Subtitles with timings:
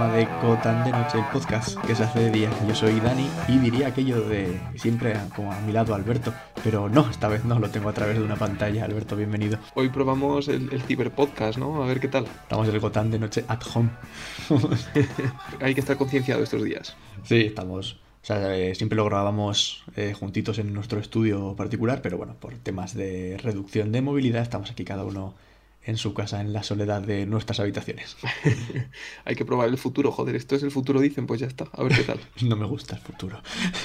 [0.00, 2.50] programa de Cotan de Noche, el podcast que se hace de día.
[2.66, 6.32] Yo soy Dani y diría aquello de siempre como a mi lado Alberto,
[6.64, 8.86] pero no, esta vez no, lo tengo a través de una pantalla.
[8.86, 9.58] Alberto, bienvenido.
[9.74, 11.82] Hoy probamos el, el ciberpodcast, ¿no?
[11.82, 12.24] A ver qué tal.
[12.24, 13.90] Estamos en el Cotan de Noche at home.
[15.60, 16.96] Hay que estar concienciado estos días.
[17.24, 17.98] Sí, estamos.
[18.22, 22.54] O sea, eh, siempre lo grabábamos eh, juntitos en nuestro estudio particular, pero bueno, por
[22.54, 25.34] temas de reducción de movilidad estamos aquí cada uno
[25.82, 28.16] en su casa, en la soledad de nuestras habitaciones.
[29.24, 31.82] Hay que probar el futuro, joder, esto es el futuro, dicen, pues ya está, a
[31.82, 32.20] ver qué tal.
[32.48, 33.40] no me gusta el futuro.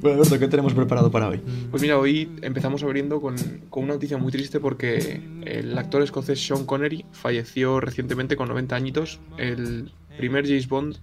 [0.00, 1.40] bueno, Alberto, ¿qué tenemos preparado para hoy?
[1.70, 3.36] Pues mira, hoy empezamos abriendo con,
[3.68, 8.76] con, una noticia muy triste porque el actor escocés Sean Connery falleció recientemente con 90
[8.76, 9.18] añitos.
[9.38, 10.98] El primer James Bond,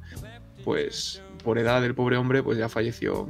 [0.63, 3.27] pues por edad del pobre hombre, pues ya falleció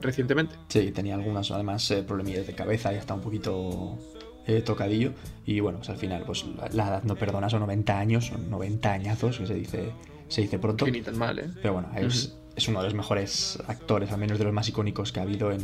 [0.00, 0.56] recientemente.
[0.68, 3.98] Sí, tenía algunas además eh, problemillas de cabeza y está un poquito
[4.46, 5.12] eh, tocadillo.
[5.44, 8.50] Y bueno, pues al final, pues la, la, edad no perdona, son 90 años, son
[8.50, 9.92] 90 añazos, que se dice,
[10.28, 10.84] se dice pronto.
[10.84, 11.50] Que ni tan mal, ¿eh?
[11.60, 12.56] Pero bueno, es, uh -huh.
[12.56, 15.52] es, uno de los mejores actores, al menos de los más icónicos que ha habido
[15.52, 15.60] en,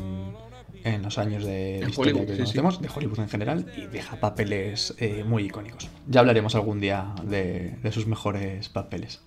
[0.85, 3.87] en los años de En historia Hollywood, que sí, conocemos, de Hollywood en general, y
[3.87, 5.89] deja papeles eh, muy icónicos.
[6.09, 9.21] Ya hablaremos algún día de, de sus mejores papeles.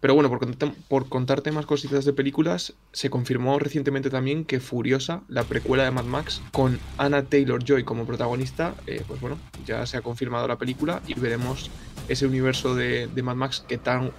[0.00, 5.22] Pero bueno, por, por, contarte más cositas de películas, se confirmó recientemente también que Furiosa,
[5.28, 9.84] la precuela de Mad Max, con Anna Taylor Joy como protagonista, eh, pues bueno, ya
[9.86, 11.70] se ha confirmado la película y veremos
[12.08, 14.12] ese universo de, de, Mad Max que tan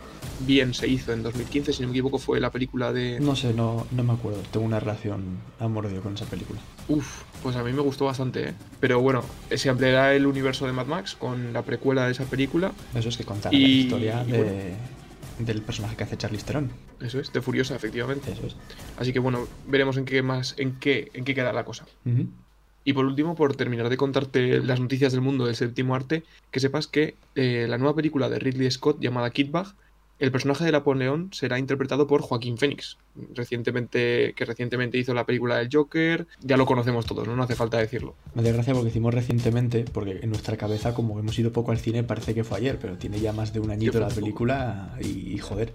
[0.45, 3.19] bien se hizo en 2015, si no me equivoco, fue la película de.
[3.19, 4.41] No sé, no, no me acuerdo.
[4.51, 6.59] Tengo una relación amor-odio con esa película.
[6.87, 8.53] Uf, pues a mí me gustó bastante, ¿eh?
[8.79, 9.23] Pero bueno,
[9.55, 12.71] se ampliará el universo de Mad Max con la precuela de esa película.
[12.93, 14.37] Eso es que contará y, la historia y, de.
[14.37, 14.98] Bueno
[15.39, 16.71] del personaje que hace Charlize Theron.
[17.01, 18.31] Eso es, de Furiosa, efectivamente.
[18.31, 18.55] Eso es.
[18.97, 21.85] Así que bueno, veremos en qué más, en qué, en qué queda la cosa.
[22.05, 22.27] Uh -huh.
[22.83, 26.59] Y por último, por terminar de contarte las noticias del mundo del séptimo arte, que
[26.59, 29.67] sepas que eh, la nueva película de Ridley Scott llamada Kid Bug,
[30.19, 32.97] el personaje de Napoleón será interpretado por Joaquín Phoenix,
[33.33, 37.35] recientemente, que recientemente hizo la película del Joker, ya lo conocemos todos, ¿no?
[37.37, 38.15] No hace falta decirlo.
[38.35, 41.79] Me da gracia porque hicimos recientemente, porque en nuestra cabeza, como hemos ido poco al
[41.79, 45.33] cine, parece que fue ayer, pero tiene ya más de un añito la película y,
[45.33, 45.73] y, joder,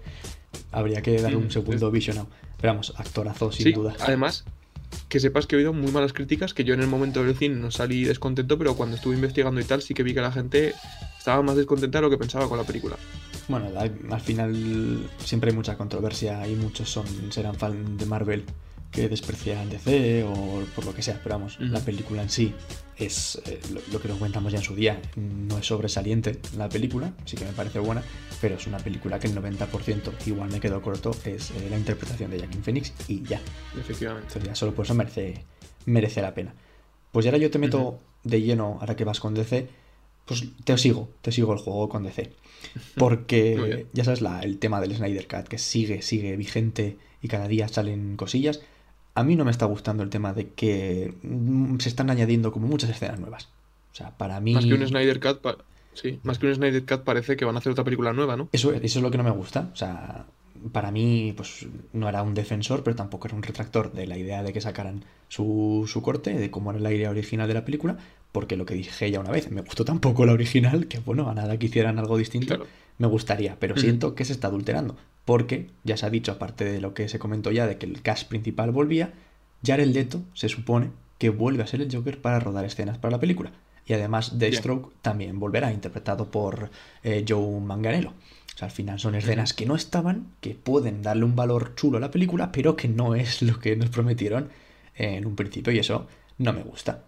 [0.71, 2.27] habría que darle un segundo visionado.
[2.61, 3.95] Pero vamos, actorazo sin sí, duda.
[3.99, 4.45] Además,
[5.09, 7.55] que sepas que he oído muy malas críticas, que yo en el momento del cine
[7.55, 10.75] no salí descontento, pero cuando estuve investigando y tal, sí que vi que la gente
[11.25, 12.95] estaba más descontenta de lo que pensaba con la película.
[13.47, 18.43] Bueno, al final siempre hay mucha controversia y muchos son serán fan de Marvel
[18.91, 22.53] que desprecian DC o por lo que sea, pero vamos, la película en sí
[22.95, 26.69] es eh, lo, lo, que nos comentamos ya en su día, no es sobresaliente la
[26.69, 28.03] película, sí que me parece buena,
[28.39, 32.29] pero es una película que el 90% igual me quedó corto, es eh, la interpretación
[32.29, 33.41] de Joaquin Phoenix y ya.
[33.79, 34.27] Efectivamente.
[34.27, 35.43] Entonces ya solo por eso merece,
[35.87, 36.53] merece la pena.
[37.11, 39.67] Pues ahora yo te meto de lleno, ahora que vas con DC,
[40.25, 42.31] pues te sigo, te sigo el juego con DC.
[42.97, 47.47] Porque ya sabes la, el tema del Snyder Cut, que sigue, sigue vigente y cada
[47.47, 48.61] día salen cosillas.
[49.13, 52.67] A mí no me está gustando el tema de que mm, se están añadiendo como
[52.67, 53.49] muchas escenas nuevas.
[53.93, 54.53] O sea, para mí.
[54.53, 55.39] Más que un Snyder Cut,
[55.93, 58.49] sí, más que un Snyder Cut parece que van a hacer otra película nueva, ¿no?
[58.51, 59.69] Eso, eso es lo que no me gusta.
[59.71, 60.25] O sea,
[60.71, 64.43] para mí, pues no era un defensor, pero tampoco era un retractor de la idea
[64.43, 67.97] de que sacaran su, su corte, de cómo era la idea original de la película,
[68.31, 71.33] porque lo que dije ya una vez, me gustó tampoco la original, que bueno, a
[71.33, 72.67] nada que hicieran algo distinto, claro.
[72.97, 73.79] me gustaría, pero mm.
[73.79, 77.19] siento que se está adulterando, porque ya se ha dicho, aparte de lo que se
[77.19, 79.13] comentó ya, de que el cast principal volvía,
[79.65, 83.19] Jared Leto se supone que vuelve a ser el Joker para rodar escenas para la
[83.19, 83.51] película.
[83.87, 86.71] Y además Deathstroke también volverá, interpretado por
[87.03, 88.13] eh, Joe Manganello.
[88.55, 91.97] O sea, al final son escenas que no estaban, que pueden darle un valor chulo
[91.97, 94.49] a la película, pero que no es lo que nos prometieron
[94.95, 96.07] en un principio y eso
[96.37, 97.03] no me gusta.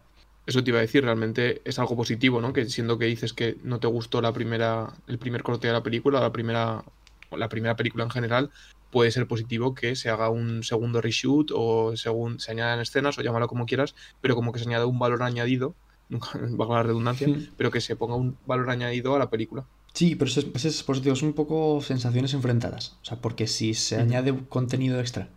[0.45, 2.51] Eso te iba a decir, realmente es algo positivo, ¿no?
[2.51, 5.83] Que siendo que dices que no te gustó la primera, el primer corte de la
[5.83, 6.83] película, la primera,
[7.31, 8.49] la primera película en general,
[8.91, 13.21] puede ser positivo que se haga un segundo reshoot o según se añadan escenas o
[13.21, 15.75] llámalo como quieras, pero como que se añada un valor añadido,
[16.09, 19.65] bajo la redundancia, pero que se ponga un valor añadido a la película.
[19.97, 22.97] Sí, pero eso es, eso es un poco sensaciones enfrentadas.
[23.01, 25.27] O sea, porque si se añade contenido extra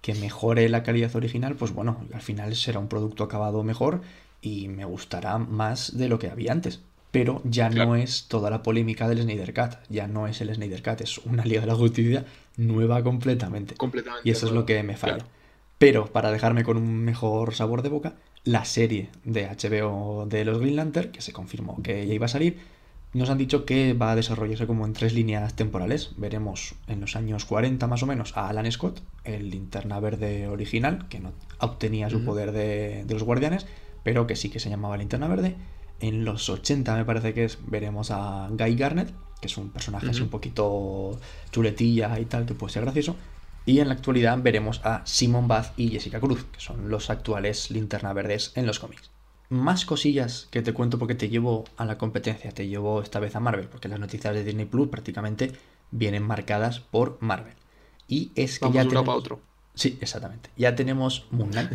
[0.00, 4.00] que mejore la calidad original, pues bueno, al final será un producto acabado mejor
[4.42, 6.80] y me gustará más de lo que había antes.
[7.12, 7.90] Pero ya claro.
[7.90, 11.18] no es toda la polémica del Snyder Cut, ya no es el Snyder Cut, es
[11.18, 12.24] una Liga de la Justicia
[12.56, 13.76] nueva completamente.
[13.76, 15.18] completamente y eso es lo que me falla.
[15.18, 15.30] Claro.
[15.78, 20.58] Pero para dejarme con un mejor sabor de boca, la serie de HBO de los
[20.58, 22.58] Green Lantern, que se confirmó que ya iba a salir,
[23.14, 26.10] nos han dicho que va a desarrollarse como en tres líneas temporales.
[26.16, 31.08] Veremos en los años 40 más o menos a Alan Scott, el linterna verde original,
[31.08, 32.24] que no obtenía su uh -huh.
[32.26, 33.66] poder de, de los guardianes,
[34.02, 35.56] pero que sí que se llamaba Linterna Verde.
[36.00, 40.10] En los 80 me parece que es, veremos a Guy Garnett, que es un personaje
[40.10, 41.18] así un poquito
[41.50, 43.16] chuletilla y tal, que puede ser gracioso.
[43.66, 47.70] Y en la actualidad veremos a Simon Bath y Jessica Cruz, que son los actuales
[47.70, 49.10] linterna verdes en los cómics.
[49.50, 53.34] Más cosillas que te cuento porque te llevo a la competencia, te llevo esta vez
[53.34, 55.52] a Marvel, porque las noticias de Disney Plus prácticamente
[55.90, 57.54] vienen marcadas por Marvel.
[58.08, 59.06] Y es que ya uno tenemos...
[59.06, 59.40] para otro.
[59.74, 60.50] Sí, exactamente.
[60.56, 61.72] Ya tenemos Moon Knight.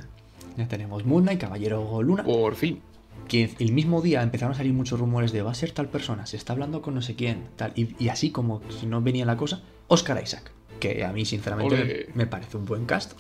[0.58, 2.24] ya tenemos Moon Knight, Caballero Luna.
[2.24, 2.81] Por fin.
[3.28, 6.25] Que el mismo día empezaron a salir muchos rumores de va a ser tal persona,
[6.25, 7.72] se está hablando con no sé quién, tal.
[7.75, 10.52] Y, y así como si no venía la cosa, Oscar Isaac.
[10.80, 12.10] Que a mí, sinceramente, Ole.
[12.14, 13.14] me parece un buen cast.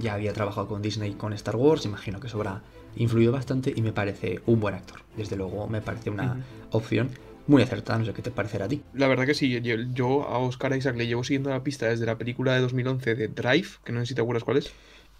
[0.00, 2.38] Ya había trabajado con Disney y con Star Wars, imagino que eso
[2.96, 5.00] influido bastante y me parece un buen actor.
[5.16, 7.10] Desde luego, me parece una opción
[7.46, 8.82] muy acertada, no sé qué te parecerá a ti.
[8.92, 12.04] La verdad que sí, yo, yo a Oscar Isaac le llevo siguiendo la pista desde
[12.04, 14.72] la película de 2011 de Drive, que no sé si te acuerdas cuál es,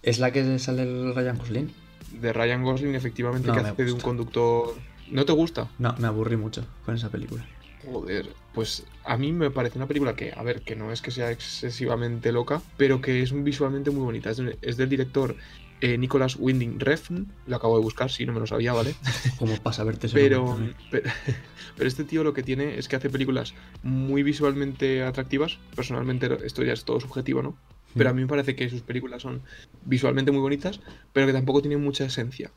[0.03, 1.71] ¿Es la que sale el Ryan Gosling?
[2.13, 4.75] de Ryan Gosling, efectivamente, No que hace de un conductor...
[5.11, 5.69] ¿No te gusta?
[5.79, 7.45] No, me aburrí mucho con esa película.
[7.85, 11.11] Joder, pues a mí me parece una película que, a ver, que no es que
[11.11, 14.31] sea excesivamente loca, pero que es visualmente muy bonita.
[14.31, 15.37] Es del director
[15.81, 18.95] eh, Nicholas Winding Refn, lo acabo de buscar, si no me lo sabía, ¿vale?
[19.39, 20.59] Como pasa verte Pero,
[20.91, 21.11] pero,
[21.77, 25.59] pero este tío lo que tiene es que hace películas muy visualmente atractivas.
[25.77, 27.59] Personalmente, esto ya es todo subjetivo, ¿no?
[27.95, 29.43] Pero a mí me parece que sus películas son
[29.85, 30.81] visualmente muy bonitas,
[31.13, 32.53] pero que tampoco tienen mucha esencia.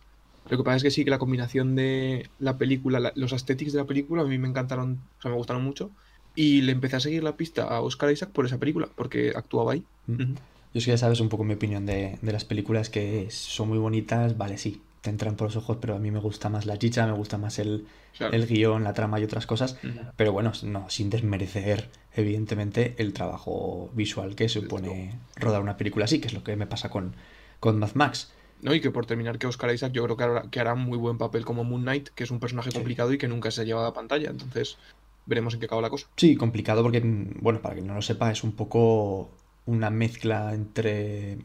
[0.50, 3.72] Lo que pasa es que sí que la combinación de la película, la- los aesthetics
[3.74, 5.92] de la película, a mí me encantaron, o sea, me gustaron mucho.
[6.36, 9.74] Y le empecé a seguir la pista a Oscar Isaac por esa película, porque actuaba
[9.74, 9.86] ahí.
[10.08, 10.34] Mm.
[10.74, 13.68] Yo es que ya sabes un poco mi opinión de, de las películas que son
[13.70, 16.66] muy bonitas, vale, sí, te entran por los ojos, pero a mí me gusta más
[16.66, 17.88] la chicha, me gusta más el,
[18.18, 18.34] Claro.
[18.36, 19.78] el guion, la trama y otras cosas.
[20.16, 26.20] Pero bueno, no, sin desmerecer, evidentemente, el trabajo visual que supone rodar una película así,
[26.20, 27.16] que es lo que me pasa con,
[27.60, 28.32] con Mad Max.
[28.62, 28.76] ¿no?
[28.76, 31.18] Y que por terminar, que Oscar Isaac yo creo que hará, que hará muy buen
[31.18, 32.76] papel como Moon Knight, que es un personaje Sí.
[32.78, 34.30] complicado y que nunca se ha llevado a pantalla.
[34.30, 34.78] Entonces,
[35.26, 36.06] veremos en qué acaba la cosa.
[36.16, 39.32] Sí, complicado porque, mm, bueno, para quien no lo sepa, es un poco
[39.72, 41.38] una mezcla entre,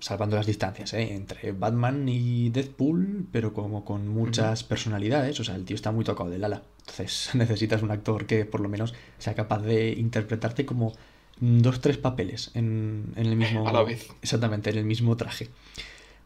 [0.00, 1.14] salvando las distancias, ¿eh?
[1.14, 6.04] entre Batman y Deadpool, pero como con muchas personalidades, o sea, el tío está muy
[6.04, 6.62] tocado del ala.
[6.80, 10.92] Entonces necesitas un actor que por lo menos sea capaz de interpretarte como
[11.40, 13.68] dos, tres papeles en, en el mismo...
[13.68, 14.08] A la vez.
[14.22, 15.48] Exactamente, en el mismo traje.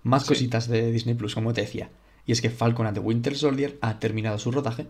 [0.02, 0.28] Más Sí.
[0.28, 1.90] cositas de Disney Plus, como te decía.
[2.26, 4.86] Y es que Falcon and the Winter Soldier ha terminado su rodaje,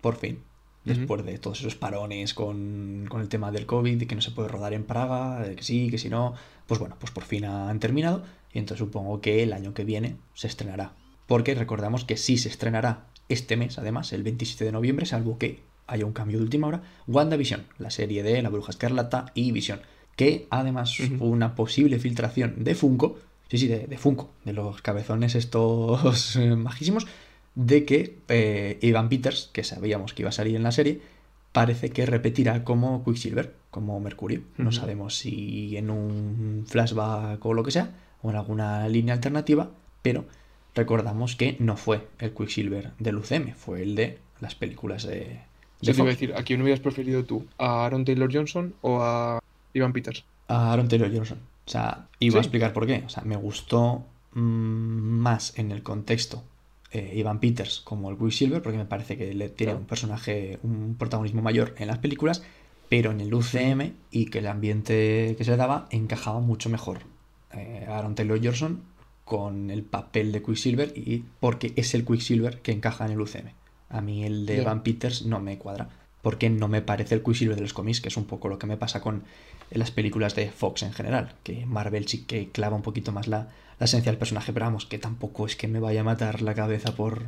[0.00, 0.40] por fin.
[0.86, 4.30] Después de todos esos parones con, con el tema del COVID, y que no se
[4.30, 6.34] puede rodar en Praga, de que sí, que si no.
[6.68, 8.22] Pues bueno, pues por fin han terminado.
[8.52, 10.92] Y entonces supongo que el año que viene se estrenará.
[11.26, 15.60] Porque recordamos que sí se estrenará este mes, además, el 27 de noviembre, salvo que
[15.88, 16.82] haya un cambio de última hora.
[17.08, 19.80] WandaVision, la serie de La Bruja Escarlata y Visión.
[20.14, 23.18] Que además una posible filtración de Funko,
[23.50, 27.06] sí, sí, de, de Funko, de los cabezones estos majísimos,
[27.56, 31.00] de que eh, Ivan Peters, que sabíamos que iba a salir en la serie,
[31.52, 34.42] parece que repetirá como Quicksilver, como Mercurio.
[34.58, 37.90] No sabemos si en un flashback o lo que sea,
[38.22, 39.70] o en alguna línea alternativa,
[40.02, 40.26] pero
[40.74, 45.40] recordamos que no fue el Quicksilver del UCM, fue el de las películas de,
[45.80, 47.46] de te iba a decir, ¿a quién hubieras preferido tú?
[47.58, 49.40] ¿A Aaron Taylor Johnson o a
[49.72, 50.24] Ivan Peters?
[50.48, 51.38] a Aaron Taylor Johnson.
[51.66, 53.02] O sea, voy a explicar por qué.
[53.06, 54.04] O sea, me gustó
[54.34, 56.42] mm, más en el contexto
[56.92, 59.80] eh, Ivan Peters como el Quicksilver, porque me parece que le tiene Claro.
[59.80, 62.42] un personaje, un protagonismo mayor en las películas,
[62.88, 67.00] pero en el UCM y que el ambiente que se le daba encajaba mucho mejor.
[67.52, 68.82] eh, Aaron Taylor Johnson
[69.24, 73.50] con el papel de Quicksilver y porque es el Quicksilver que encaja en el UCM.
[73.88, 74.62] A mí el de Ya.
[74.62, 75.88] Evan Peters no me cuadra,
[76.22, 78.66] porque no me parece el Quicksilver de los cómics, que es un poco lo que
[78.66, 79.22] me pasa con
[79.70, 83.48] las películas de Fox en general, que Marvel sí que clava un poquito más la,
[83.78, 86.54] la esencia del personaje, pero vamos, que tampoco es que me vaya a matar la
[86.54, 87.22] cabeza por,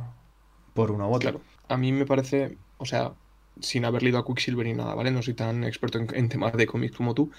[0.73, 1.31] por uno u otro.
[1.31, 1.41] Claro.
[1.67, 3.13] A mí me parece, o sea,
[3.59, 5.11] sin haber leído a Quicksilver ni nada, ¿vale?
[5.11, 7.31] No soy tan experto en, en temas de cómics como tú,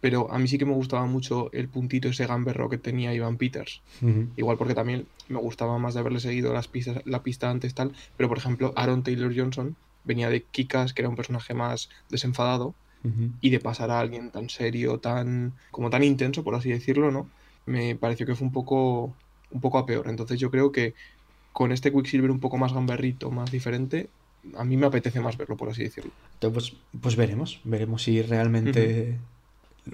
[0.00, 3.36] pero a mí sí que me gustaba mucho el puntito ese gamberro que tenía Ivan
[3.36, 3.82] Peters.
[4.36, 7.92] Igual porque también me gustaba más de haberle seguido las pistas, la pista antes tal,
[8.16, 12.74] pero por ejemplo Aaron Taylor Johnson venía de Kikas, que era un personaje más desenfadado,
[13.40, 17.28] y de pasar a alguien tan serio, tan como tan intenso, por así decirlo, ¿no?
[17.68, 19.14] Me pareció que fue un poco
[19.50, 20.08] un poco a peor.
[20.08, 20.94] Entonces yo creo que
[21.52, 24.08] con este Quicksilver un poco más gamberrito, más diferente,
[24.56, 26.10] a mí me apetece más verlo, por así decirlo.
[26.34, 29.18] Entonces, pues, pues veremos, veremos si realmente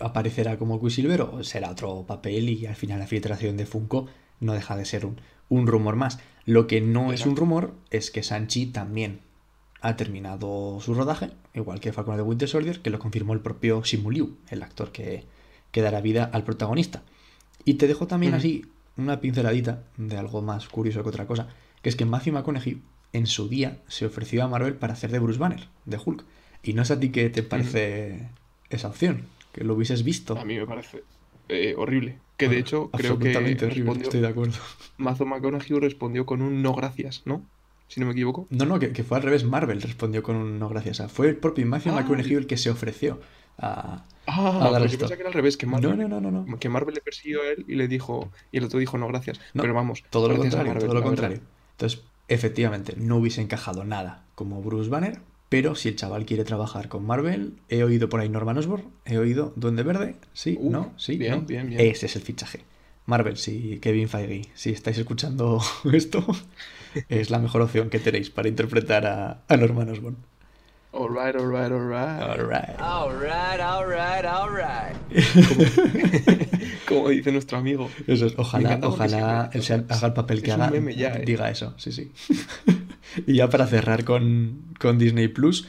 [0.01, 4.07] aparecerá como Quicksilver o será otro papel y al final la filtración de Funko
[4.41, 6.19] no deja de ser un, un rumor más.
[6.45, 9.21] Lo que no es un rumor es que Sanchi también
[9.81, 13.85] ha terminado su rodaje, igual que Falcon de Winter Soldier, que lo confirmó el propio
[13.85, 15.25] Simu Liu, el actor que,
[15.71, 17.03] que dará vida al protagonista.
[17.65, 18.67] Y te dejo también así
[18.97, 21.49] una pinceladita de algo más curioso que otra cosa,
[21.83, 25.19] que es que Matthew McConaughey en su día se ofreció a Marvel para hacer de
[25.19, 26.25] Bruce Banner, de Hulk.
[26.63, 28.29] Y no sé a ti qué te parece
[28.71, 30.39] esa opción, que lo hubieses visto.
[30.39, 31.05] A mí me parece
[31.49, 32.19] eh, horrible.
[32.37, 34.59] Que de hecho creo que horrible, estoy de acuerdo.
[34.97, 37.47] Mazo McConaughey respondió con un no gracias, ¿no?
[37.87, 38.49] Si no me equivoco.
[38.51, 39.45] No, no, que, fue al revés.
[39.45, 41.01] Marvel respondió con un no gracias.
[41.13, 43.21] fue el propio Matthew ah, McConaughey el que se ofreció
[43.59, 45.07] a, ah, a esto.
[45.07, 47.65] que era al revés, que Marvel, no, no, no, que Marvel le persiguió a él
[47.69, 49.41] y le dijo, y el otro dijo no gracias.
[49.53, 51.41] Pero vamos, todo lo contrario, todo lo contrario.
[51.73, 56.89] Entonces, efectivamente, no hubiese encajado nada como Bruce Banner, pero si el chaval quiere trabajar
[56.89, 61.17] con Marvel, he oído por ahí Norman Osborn, he oído Duende Verde, sí, no, sí,
[61.17, 61.81] bien, bien, bien.
[61.81, 62.61] Ese es el fichaje.
[63.07, 65.61] Marvel, sí, Kevin Feige, si estáis escuchando
[65.93, 66.25] esto,
[67.09, 70.17] es la mejor opción que tenéis para interpretar a, a Norman Osborn.
[70.95, 72.23] Alright, alright, alright.
[72.23, 72.81] Alright.
[72.81, 74.95] Alright, alright, alright.
[76.89, 77.91] Como, dice nuestro amigo.
[78.07, 80.71] Eso es, ojalá, ojalá él se haga el papel que haga.
[80.73, 81.23] ¿eh?
[81.27, 82.13] Diga eso, sí, sí.
[83.27, 85.67] y ya para cerrar con, con Disney Plus,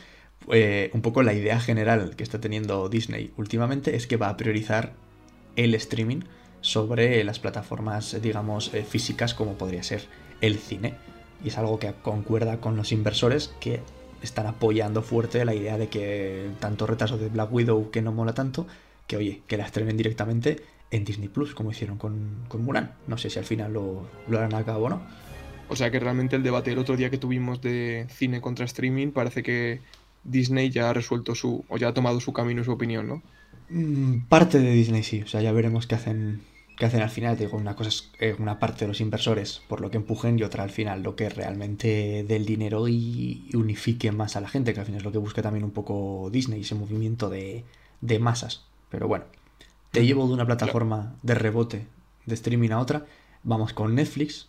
[0.52, 4.38] eh, un poco la idea general que está teniendo Disney últimamente es que va a
[4.38, 4.94] priorizar
[5.56, 6.20] el streaming
[6.62, 10.08] sobre las plataformas, digamos, eh, físicas como podría ser
[10.42, 10.94] el cine.
[11.44, 13.82] Y es algo que concuerda con los inversores que
[14.22, 18.34] están apoyando fuerte la idea de que tanto retraso de Black Widow que no mola
[18.34, 18.68] tanto,
[19.08, 22.94] que oye, que la estrenen directamente en Disney Plus, como hicieron con, con Mulan.
[23.08, 25.02] No sé si al final lo, lo harán a cabo o no.
[25.68, 29.12] O sea que realmente el debate el otro día que tuvimos de cine contra streaming
[29.12, 29.82] parece que
[30.24, 33.24] Disney ya ha resuelto su, o ya ha tomado su camino y su opinión, ¿no?
[33.70, 36.42] Mm, parte de Disney sí, o sea, ya veremos qué hacen
[36.76, 37.38] que hacen al final.
[37.38, 40.44] Digo, una cosa es eh, una parte de los inversores por lo que empujen y
[40.44, 44.74] otra al final lo que realmente dé el dinero y unifique más a la gente,
[44.74, 47.64] que al final es lo que busca también un poco Disney, ese movimiento de,
[48.02, 48.64] de masas.
[48.90, 49.26] Pero bueno,
[49.92, 51.88] te llevo de una plataforma de rebote
[52.26, 53.06] de streaming a otra.
[53.44, 54.48] Vamos con Netflix,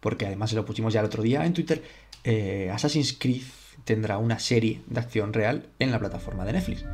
[0.00, 1.82] porque además se lo pusimos ya el otro día en Twitter.
[2.24, 3.42] Eh, Assassin's Creed
[3.84, 6.84] tendrá una serie de acción real en la plataforma de Netflix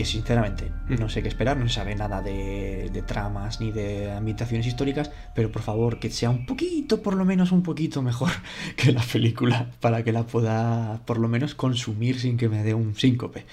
[0.00, 4.66] que sinceramente no sé qué esperar, no se sabe nada de, tramas ni de ambientaciones
[4.66, 8.30] históricas, pero por favor que sea un poquito, por lo menos un poquito mejor
[8.78, 12.72] que la película, para que la pueda por lo menos consumir sin que me dé
[12.72, 13.44] un síncope.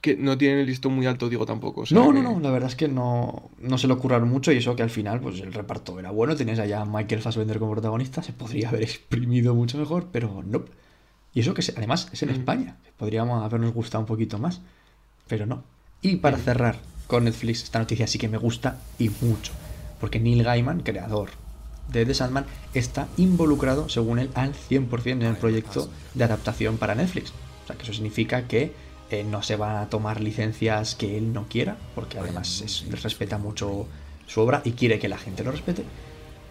[0.00, 1.82] Que no tienen el listón muy alto, digo tampoco.
[1.90, 4.76] no, no, no, la verdad es que no, no se lo ocurraron mucho y eso
[4.76, 8.22] que al final pues el reparto era bueno, tenías allá a Michael Fassbender como protagonista,
[8.22, 10.64] se podría haber exprimido mucho mejor, pero no.
[11.34, 14.62] Y eso que además es en España, podríamos habernos gustado un poquito más
[15.28, 15.64] pero no.
[16.02, 19.52] Y para cerrar con Netflix, esta noticia sí que me gusta y mucho,
[20.00, 21.30] porque Neil Gaiman, creador
[21.88, 26.94] de The Sandman, está involucrado, según él, al 100% en el proyecto de adaptación para
[26.94, 27.32] Netflix.
[27.64, 28.72] O sea, que eso significa que
[29.10, 33.86] eh, no se van a tomar licencias que él no quiera, porque además respeta mucho
[34.26, 35.84] su obra y quiere que la gente lo respete.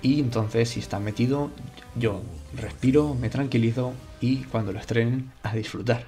[0.02, 1.50] Y entonces, si está metido,
[1.96, 2.22] yo
[2.56, 6.06] respiro, me tranquilizo y cuando lo estrenen, a disfrutar.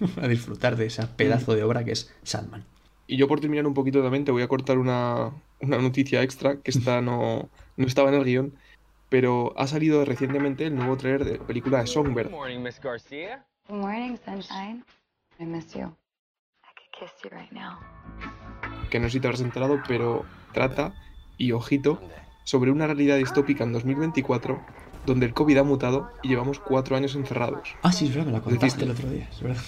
[0.22, 2.64] a disfrutar de ese pedazo de obra que es Sandman.
[3.06, 6.70] Y yo por terminar un poquito también te voy a cortar una, noticia extra que
[6.70, 8.54] esta no, no estaba en el guion,
[9.08, 12.30] pero ha salido recientemente el nuevo trailer de la película de Songbird.
[18.90, 20.94] Que no sé si te habrás enterado, pero trata,
[21.36, 22.00] y ojito,
[22.44, 24.64] sobre una realidad distópica en 2024
[25.06, 27.68] donde el COVID ha mutado y llevamos cuatro años encerrados.
[27.82, 29.62] Ah, sí, es verdad, me la contaste el otro día, es verdad.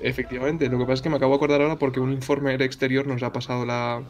[0.00, 3.06] Efectivamente, lo que pasa es que me acabo de acordar ahora porque un informe exterior
[3.06, 4.02] nos ha pasado la,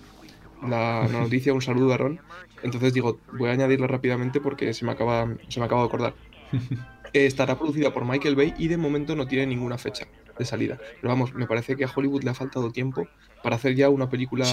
[0.66, 2.20] la, noticia, un saludo a Ron.
[2.62, 6.14] Entonces digo, voy a añadirlo rápidamente porque se me acaba, se me acaba de acordar.
[7.12, 10.06] Estará producida por Michael Bay y de momento no tiene ninguna fecha
[10.38, 10.78] de salida.
[11.00, 13.06] Pero vamos, me parece que a Hollywood le ha faltado tiempo
[13.42, 14.46] para hacer ya una película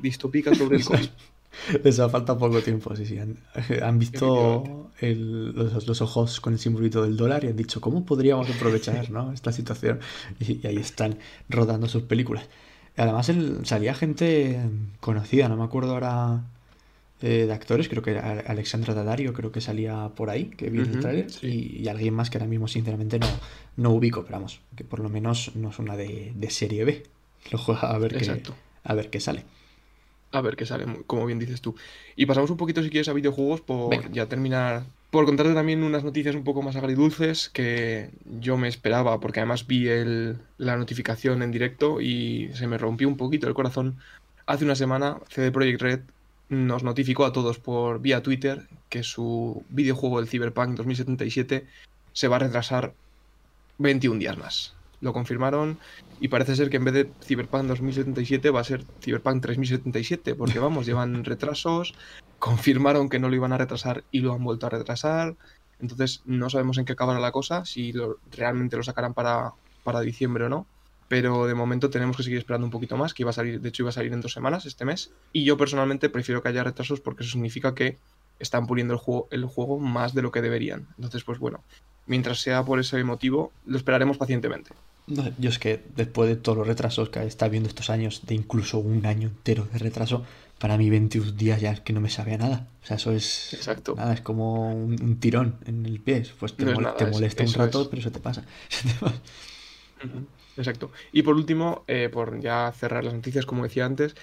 [0.00, 1.08] distópica sobre el COVID.
[1.84, 3.18] Les ha falta poco tiempo, sí, sí.
[3.18, 9.08] Han, visto los, ojos con el simbolito del dólar y han dicho, ¿cómo podríamos aprovechar
[9.34, 10.00] esta situación?
[10.40, 12.46] Y, ahí están rodando sus películas.
[12.96, 13.30] Además,
[13.64, 14.58] salía gente
[15.00, 16.44] conocida, no me acuerdo ahora
[17.20, 20.78] eh, de actores, creo que era Alexandra Daddario, creo que salía por ahí, que vi
[20.78, 23.26] el trailer, y, alguien más que ahora mismo, sinceramente, no,
[23.76, 27.02] no ubico, pero vamos, que por lo menos no es una de, serie B.
[27.50, 28.42] Lo juega a ver, qué,
[28.84, 29.44] a ver qué sale.
[30.32, 31.76] A ver qué sale, como bien dices tú.
[32.16, 34.84] Y pasamos un poquito, si quieres, a videojuegos por ya terminar.
[35.10, 39.66] Por contarte también unas noticias un poco más agridulces que yo me esperaba, porque además
[39.66, 43.96] vi el, la notificación en directo y se me rompió un poquito el corazón.
[44.46, 46.00] Hace una semana, CD Projekt Red
[46.48, 51.66] nos notificó a todos por vía Twitter que su videojuego del Cyberpunk 2077
[52.12, 52.94] se va a retrasar
[53.78, 55.78] 21 días más lo confirmaron
[56.18, 60.58] y parece ser que en vez de Cyberpunk 2077 va a ser Cyberpunk 3077, porque
[60.58, 61.94] vamos, llevan retrasos,
[62.38, 65.36] confirmaron que no lo iban a retrasar y lo han vuelto a retrasar.
[65.78, 70.00] Entonces no sabemos en qué acabará la cosa, si lo- realmente lo sacarán para, para
[70.00, 70.66] diciembre o no.
[71.08, 73.68] Pero de momento tenemos que seguir esperando un poquito más, que iba a salir, de
[73.68, 75.12] hecho iba a salir en dos semanas este mes.
[75.32, 78.00] Y yo personalmente prefiero que haya retrasos porque eso significa que
[78.40, 80.88] están puliendo el juego, el juego más de lo que deberían.
[80.96, 81.64] Entonces, pues bueno,
[82.06, 84.70] mientras sea por ese motivo, lo esperaremos pacientemente.
[85.06, 88.34] No yo es que después de todos los retrasos que está viendo estos años, de
[88.34, 90.24] incluso un año entero de retraso,
[90.58, 92.66] para mí 21 días ya es que no me sabe a nada.
[92.82, 93.52] O sea, eso es.
[93.54, 93.94] Exacto.
[93.96, 96.24] Nada, es como un, un tirón en el pie.
[96.40, 97.88] Pues te, No es mol- nada, te es- molesta un rato, es.
[97.88, 98.42] pero se te pasa.
[98.68, 99.14] Se te pasa.
[100.04, 100.90] Ujú, Exacto.
[101.12, 104.16] Y por último, eh, por ya cerrar las noticias, como decía antes,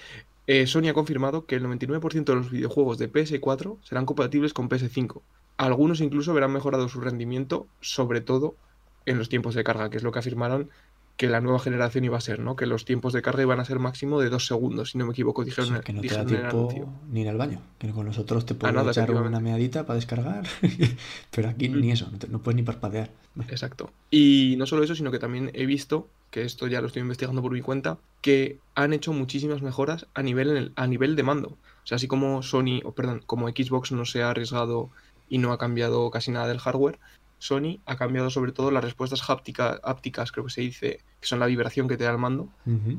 [0.46, 4.68] eh, Sony ha confirmado que el 99% de los videojuegos de PS4 serán compatibles con
[4.68, 5.22] PS5.
[5.56, 8.54] Algunos incluso verán mejorado su rendimiento, sobre todo
[9.06, 10.68] en los tiempos de carga, que es lo que afirmaron
[11.16, 12.56] que la nueva generación iba a ser, ¿no?
[12.56, 15.12] Que los tiempos de carga iban a ser máximo de dos segundos, si no me
[15.12, 16.68] equivoco, O dijeron, sea, que no te da tiempo
[17.08, 17.60] ni ir al baño.
[17.78, 20.44] Que con nosotros te puedes echar una meadita para descargar.
[21.30, 21.92] pero aquí ni Mm.
[21.92, 23.10] eso, no, te- no puedes ni parpadear.
[23.48, 23.90] Exacto.
[24.10, 27.42] Y no solo eso, sino que también he visto, que esto ya lo estoy investigando
[27.42, 31.22] por mi cuenta, que han hecho muchísimas mejoras a nivel, en el- a nivel de
[31.22, 31.48] mando.
[31.50, 34.90] O sea, así como Sony, o perdón, como Xbox no se ha arriesgado
[35.34, 37.00] y no ha cambiado casi nada del hardware,
[37.38, 41.40] Sony ha cambiado sobre todo las respuestas háptica- hápticas, creo que se dice, que son
[41.40, 42.50] la vibración que te da el mando,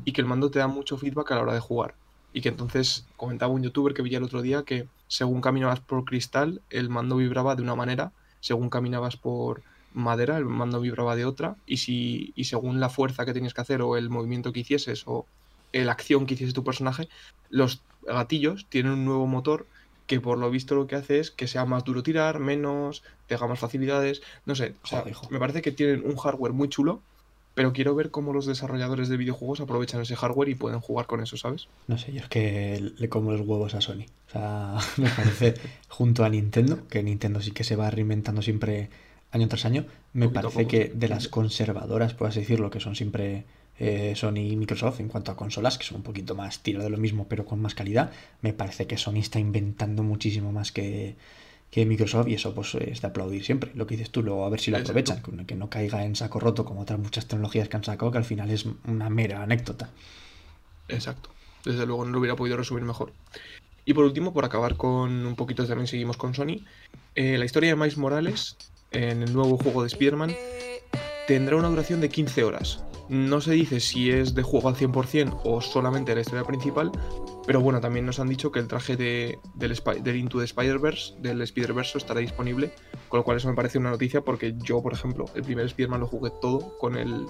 [0.04, 1.94] y que el mando te da mucho feedback a la hora de jugar.
[2.34, 6.04] Y que entonces comentaba un youtuber que vi el otro día que según caminabas por
[6.04, 9.62] cristal, el mando vibraba de una manera, según caminabas por
[9.94, 13.62] madera, el mando vibraba de otra, y si y según la fuerza que tenías que
[13.62, 15.26] hacer o el movimiento que hicieses o
[15.72, 17.08] la acción que hiciese tu personaje,
[17.48, 19.68] los gatillos tienen un nuevo motor
[20.06, 23.46] que por lo visto lo que hace es que sea más duro tirar, menos, tenga
[23.46, 27.00] más facilidades, no sé, o sea, Joder, me parece que tienen un hardware muy chulo,
[27.56, 31.22] pero quiero ver cómo los desarrolladores de videojuegos aprovechan ese hardware y pueden jugar con
[31.22, 31.68] eso, ¿sabes?
[31.86, 34.04] No sé, yo es que le como los huevos a Sony.
[34.28, 35.54] O sea, me parece,
[35.88, 38.90] junto a Nintendo, que Nintendo sí que se va reinventando siempre
[39.32, 43.46] año tras año, me parece que de las conservadoras, por así decirlo, que son siempre
[43.78, 46.90] eh, Sony y Microsoft en cuanto a consolas, que son un poquito más tira de
[46.90, 48.10] lo mismo, pero con más calidad,
[48.42, 51.16] me parece que Sony está inventando muchísimo más que,
[51.70, 53.70] que Microsoft y eso pues es de aplaudir siempre.
[53.74, 56.04] Lo que dices tú, luego a ver si lo aprovechan, que no- que no caiga
[56.04, 59.10] en saco roto como otras muchas tecnologías que han sacado, que al final es una
[59.10, 59.90] mera anécdota.
[60.88, 61.30] Exacto.
[61.64, 63.12] Desde luego no lo hubiera podido resumir mejor.
[63.84, 66.64] Y por último, por acabar con un poquito, también seguimos con Sony.
[67.14, 68.56] eh, la historia de Miles Morales
[68.90, 70.34] en el nuevo juego de Spider-Man
[71.26, 72.82] tendrá una duración de 15 horas.
[73.08, 76.90] No se dice si es de juego al 100% o solamente la historia principal,
[77.46, 81.14] pero bueno, también nos han dicho que el traje de, del, del Into the Spider-Verse,
[81.20, 82.72] del Spider-Verse, estará disponible,
[83.08, 86.00] con lo cual eso me parece una noticia porque yo, por ejemplo, el primer Spider-Man
[86.00, 87.26] lo jugué todo con el,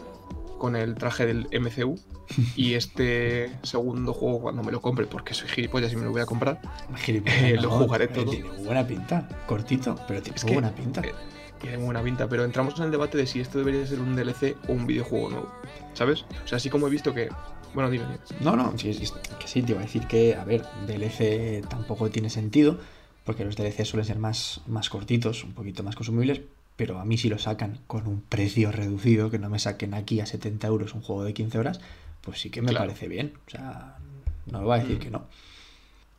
[0.58, 1.96] con el traje del MCU
[2.56, 6.22] y este segundo juego cuando me lo compre, porque soy gilipollas y me lo voy
[6.22, 6.60] a comprar,
[7.06, 8.30] Eh, lo jugaré todo.
[8.30, 9.28] Tiene buena pinta.
[9.46, 11.02] Cortito, pero tiene Es que, buena pinta.
[11.02, 11.12] eh,
[11.60, 14.56] tiene buena pinta, pero entramos en el debate de si esto debería ser un DLC
[14.68, 15.52] o un videojuego nuevo,
[15.94, 16.24] ¿sabes?
[16.44, 17.28] O sea, así como he visto que...
[17.74, 18.04] Bueno, dime.
[18.40, 22.08] No, no, sí, sí, que sí, te iba a decir que, a ver, DLC tampoco
[22.10, 22.78] tiene sentido,
[23.24, 26.40] porque los DLC suelen ser más, más cortitos, un poquito más consumibles,
[26.76, 30.20] pero a mí si lo sacan con un precio reducido, que no me saquen aquí
[30.20, 31.80] a 70 euros un juego de 15 horas,
[32.22, 32.86] pues sí que me Claro.
[32.86, 33.32] parece bien.
[33.46, 33.96] O sea,
[34.50, 35.00] no me va a decir Mm.
[35.00, 35.26] que no.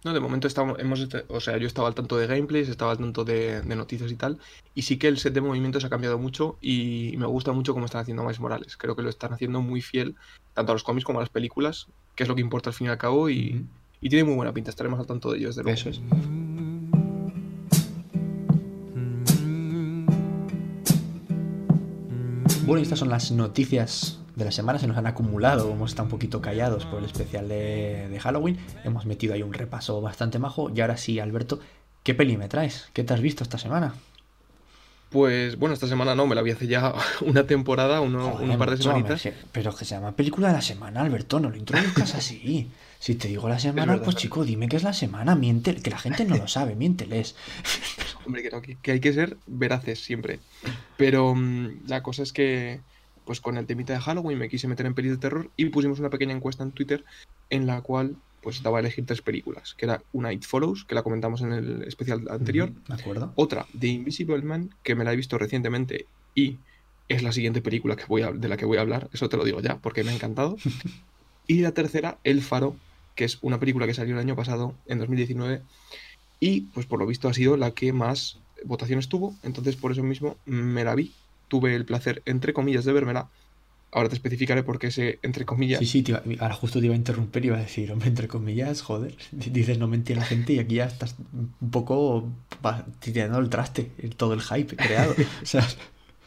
[0.07, 2.97] No, de momento estamos, hemos, o sea, yo estaba al tanto de gameplays, estaba al
[2.97, 4.39] tanto de, de noticias y tal,
[4.73, 7.87] y sí que el set de movimientos ha cambiado mucho y me gusta mucho cómo
[7.87, 8.77] están haciendo Miles Morales.
[8.77, 10.15] Creo que lo están haciendo muy fiel
[10.53, 12.87] tanto a los cómics como a las películas, que es lo que importa al fin
[12.87, 13.65] y al cabo, y,
[13.99, 15.77] y tiene muy buena pinta, estaremos al tanto de ellos, desde luego.
[15.77, 15.99] Eso es.
[22.65, 24.79] Bueno, y estas son las noticias de la semana.
[24.79, 28.57] Se nos han acumulado, hemos estado un poquito callados por el especial de, de Halloween.
[28.83, 30.69] Hemos metido ahí un repaso bastante majo.
[30.73, 31.59] Y ahora sí, Alberto,
[32.03, 32.89] ¿qué peli me traes?
[32.93, 33.95] ¿Qué te has visto esta semana?
[35.09, 38.57] Pues bueno, esta semana no, me la vi hace ya una temporada, uno- Joder, un
[38.57, 39.23] par de semanitas.
[39.25, 42.69] me- Pero que se llama película de la semana, Alberto, no lo introduzcas así.
[42.99, 45.75] Si te digo la semana, verdad, pues es chico, dime que es la semana, miente,
[45.75, 47.35] que la gente no lo sabe, miénteles.
[48.25, 50.39] Hombre, que, no, que, que hay que ser veraces siempre.
[50.97, 52.79] Pero mm, la cosa es que,
[53.27, 55.99] pues con el temita de Halloween me quise meter en pelis de terror y pusimos
[55.99, 57.03] una pequeña encuesta en Twitter
[57.51, 60.95] en la cual pues daba a elegir tres películas, que era una It Follows, que
[60.95, 63.33] la comentamos en el especial anterior, Ujú, ¿De acuerdo?
[63.35, 66.59] otra The Invisible Man, que me la he visto recientemente y
[67.09, 69.37] es la siguiente película que voy a- de la que voy a hablar, eso te
[69.37, 70.55] lo digo ya, porque me ha encantado.
[71.47, 72.75] y la tercera, El Faro,
[73.15, 75.61] que es una película que salió el año pasado, en 2019,
[76.39, 80.03] y pues por lo visto ha sido la que más votaciones tuvo, entonces por eso
[80.03, 81.13] mismo me la vi.
[81.47, 83.29] Tuve el placer, entre comillas, de vérmela,
[83.89, 85.79] Ahora te especificaré por qué ese, entre comillas.
[85.79, 88.27] Sí, sí, iba- ahora justo te iba a interrumpir y iba a decir, hombre, entre
[88.27, 92.29] comillas, joder, dices no mentía la gente y aquí ya estás un poco
[92.99, 93.83] tirando el traste,
[94.17, 95.15] todo el hype creado.
[95.41, 95.65] O sea,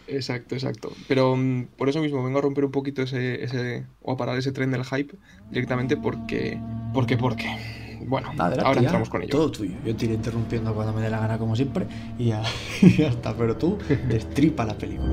[0.06, 0.92] Exacto, exacto.
[1.06, 4.38] Pero mm, por eso mismo vengo a romper un poquito ese, ese o a parar
[4.38, 5.14] ese tren del hype
[5.50, 6.58] directamente porque,
[6.94, 7.79] porque, porque.
[8.06, 9.30] Bueno, adelante, ahora ya, entramos con ello.
[9.30, 9.74] Todo tuyo.
[9.84, 11.86] Yo te iré interrumpiendo cuando me dé la gana, como siempre,
[12.18, 12.42] y ya,
[12.82, 13.34] y ya está.
[13.34, 15.10] Pero tú destripa la película.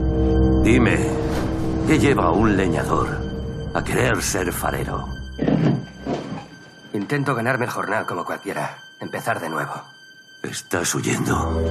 [0.63, 0.97] Dime,
[1.87, 3.07] ¿qué lleva a un leñador
[3.73, 5.05] a querer ser farero?
[6.93, 8.77] Intento ganarme el jornal como cualquiera.
[8.99, 9.71] Empezar de nuevo.
[10.43, 11.61] ¿Estás huyendo?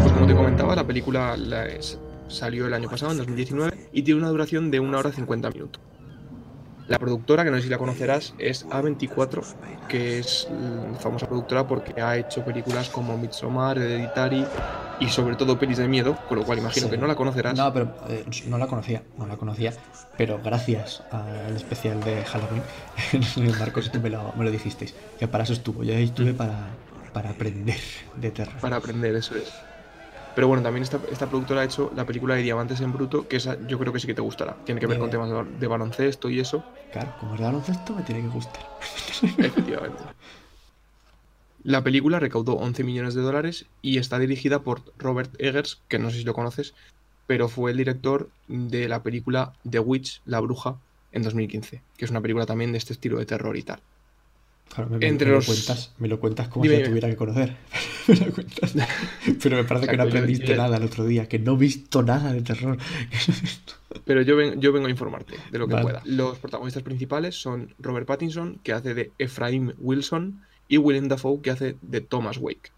[0.00, 1.98] Pues como te comentaba, la película la es-
[2.28, 5.80] salió el año pasado, en 2019, y tiene una duración de 1 hora 50 minutos.
[6.86, 9.42] La productora, que no sé si la conocerás, es A24,
[9.88, 10.46] que es
[11.00, 14.44] famosa productora porque ha hecho películas como Midsommar, Hereditary
[15.00, 16.90] y sobre todo pelis de miedo, con lo cual imagino Sí.
[16.90, 17.56] que no la conocerás.
[17.56, 19.72] No, pero eh, no la conocía, no la conocía,
[20.18, 22.62] pero gracias al especial de Halloween,
[23.58, 26.68] Marcos, tú me lo, me lo dijisteis, que para eso estuvo, yo ahí estuve para,
[27.14, 27.80] para aprender
[28.16, 28.60] de terror.
[28.60, 29.52] para aprender, eso es.
[30.34, 33.36] Pero bueno, también esta, esta productora ha hecho la película de Diamantes en Bruto, que
[33.36, 34.56] esa yo creo que sí que te gustará.
[34.64, 36.64] Tiene que ver con temas de baloncesto y eso.
[36.92, 38.62] Claro, como es de baloncesto me tiene que gustar.
[39.38, 40.02] Efectivamente.
[41.62, 46.10] La película recaudó 11 millones de dólares y está dirigida por Robert Eggers, que no
[46.10, 46.74] sé si lo conoces,
[47.26, 50.76] pero fue el director de la película The Witch, La Bruja,
[51.12, 53.80] en 2015, que es una película también de este estilo de terror y tal.
[54.72, 56.88] Claro, me, me- Entre me los- lo cuentas, me lo cuentas como Dime, si dime.
[56.90, 57.56] tuviera que conocer.
[58.08, 58.74] Me lo cuentas.
[59.42, 62.02] Pero me parece que no aprendiste yo- nada el otro día, que no he visto
[62.02, 62.76] nada de terror.
[64.04, 65.84] Pero yo, ven- yo vengo a informarte de lo que Vale.
[65.84, 66.02] pueda.
[66.04, 71.50] Los protagonistas principales son Robert Pattinson, que hace de Ephraim Wilson, y Willem Dafoe, que
[71.50, 72.70] hace de Thomas Wake.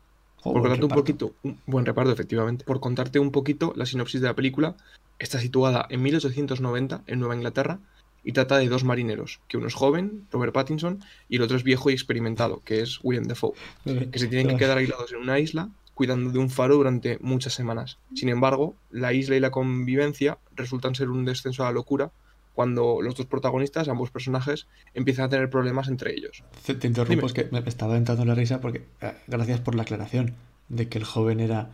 [0.43, 2.65] Oh, Por contarte un poquito, un buen reparto, efectivamente.
[2.65, 4.77] Por contarte un poquito la sinopsis de la película,
[5.19, 7.79] está situada en 1890 en Nueva Inglaterra
[8.27, 11.63] y trata de dos marineros, que uno es joven, Robert Pattinson, y el otro es
[11.63, 13.53] viejo y experimentado, que es William Dafoe,
[14.11, 17.55] que se tienen que quedar aislados en una isla cuidando de un faro durante muchas
[17.55, 17.99] semanas.
[18.15, 22.11] Sin embargo, la isla y la convivencia resultan ser un descenso a la locura
[22.53, 26.43] cuando los dos protagonistas, ambos personajes, empiezan a tener problemas entre ellos.
[26.67, 27.27] Te, te interrumpo, Dime.
[27.27, 30.35] es que me estaba entrando la risa porque, eh, gracias por la aclaración
[30.69, 31.71] de que el joven era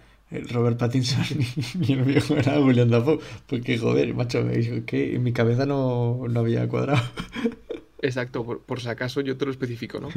[0.50, 1.24] Robert Pattinson
[1.80, 3.18] y el viejo era William Dafoe.
[3.46, 4.44] Porque, joder, macho,
[4.86, 7.02] que en mi cabeza no, no había cuadrado.
[8.04, 10.08] Exacto, por, por si acaso yo te lo especifico, ¿no?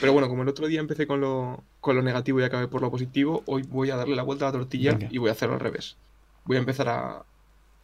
[0.00, 2.80] Pero bueno, como el otro día empecé con lo, con lo negativo y acabé por
[2.82, 5.08] lo positivo, hoy voy a darle la vuelta a la tortilla Venga.
[5.10, 5.96] y voy a hacerlo al revés.
[6.44, 7.24] Voy a empezar a, a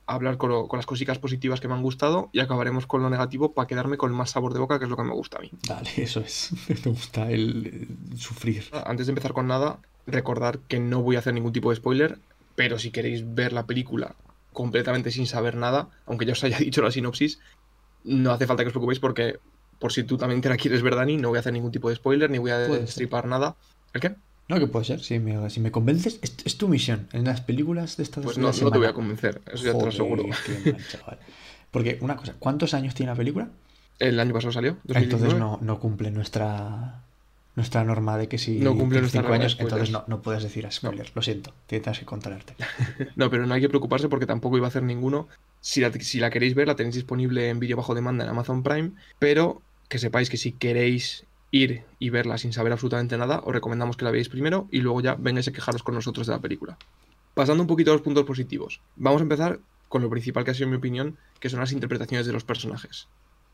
[0.07, 3.09] hablar con, lo- con las cositas positivas que me han gustado y acabaremos con lo
[3.11, 5.43] negativo para quedarme con más sabor de boca, que es lo que me gusta a
[5.43, 5.51] mí.
[5.69, 6.51] Dale, eso es.
[6.85, 8.65] Me gusta el, el sufrir.
[8.85, 12.19] Antes de empezar con nada, recordar que no voy a hacer ningún tipo de spoiler,
[12.57, 14.15] pero si queréis ver la película
[14.53, 17.41] completamente sin saber nada, aunque ya os haya dicho la sinopsis,
[18.05, 19.39] no hace falta que os preocupéis porque
[19.79, 21.89] por si tú también te la quieres ver, Dani, no voy a hacer ningún tipo
[21.89, 23.57] de spoiler ni voy a destripar nada.
[23.93, 24.15] ¿El qué?
[24.49, 27.09] No, que puede ser, si me, si me convences, es, es tu misión.
[27.13, 29.79] En las películas de esta Pues no, no te voy a convencer, eso ya te
[29.79, 30.25] lo Joder, aseguro.
[30.45, 31.19] qué mal, chaval.
[31.71, 33.49] Porque una cosa, ¿cuántos años tiene la película?
[33.99, 35.05] El año pasado salió, 2019.
[35.05, 37.04] Entonces no, no cumple nuestra
[37.57, 40.05] nuestra norma de que si No cumple tienes nuestra cinco norma de años, entonces no,
[40.09, 41.13] no puedes decir a spoiler.
[41.15, 42.55] Lo siento, tienes que controlarte.
[43.17, 45.29] No, pero no hay que preocuparse porque tampoco iba a hacer ninguno.
[45.61, 48.63] Si la, si la queréis ver, la tenéis disponible en vídeo bajo demanda en Amazon
[48.63, 53.55] Prime, pero que sepáis que si queréis ir y verla sin saber absolutamente nada, os
[53.55, 56.41] recomendamos que la veáis primero y luego ya vengáis a quejaros con nosotros de la
[56.41, 56.77] película.
[57.35, 58.81] Pasando un poquito a los puntos positivos.
[58.97, 62.27] Vamos a empezar con lo principal que ha sido mi opinión, que son las interpretaciones
[62.27, 63.07] de los personajes.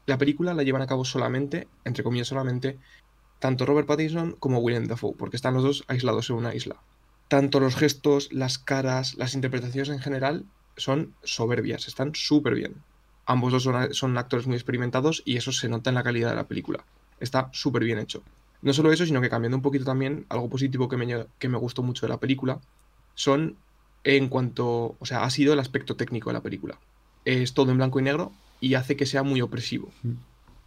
[0.06, 2.78] La película la llevan a cabo solamente, entre comillas solamente,
[3.40, 6.76] tanto Robert Pattinson como Willem Dafoe, porque están los dos aislados en una isla.
[7.28, 10.44] Tanto los gestos, las caras, las interpretaciones en general
[10.76, 12.76] son soberbias, están súper bien.
[13.26, 16.36] Ambos dos son, son actores muy experimentados y eso se nota en la calidad de
[16.36, 16.84] la película.
[17.18, 18.22] Está súper bien hecho.
[18.62, 21.58] No solo eso, sino que cambiando un poquito también, algo positivo que me, que me
[21.58, 22.60] gustó mucho de la película,
[23.14, 23.56] son
[24.04, 26.78] en cuanto, o sea, ha sido el aspecto técnico de la película.
[27.24, 29.90] Es todo en blanco y negro y hace que sea muy opresivo.
[30.02, 30.12] Mm.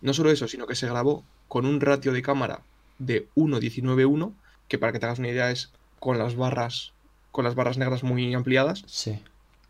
[0.01, 2.57] No solo eso, sino que se grabó con un ratio de cámara
[2.97, 5.61] de 1.19.1, que para que te hagas una idea es
[5.99, 6.95] con las barras,
[7.31, 8.85] con las barras negras muy ampliadas.
[8.85, 9.19] Sí.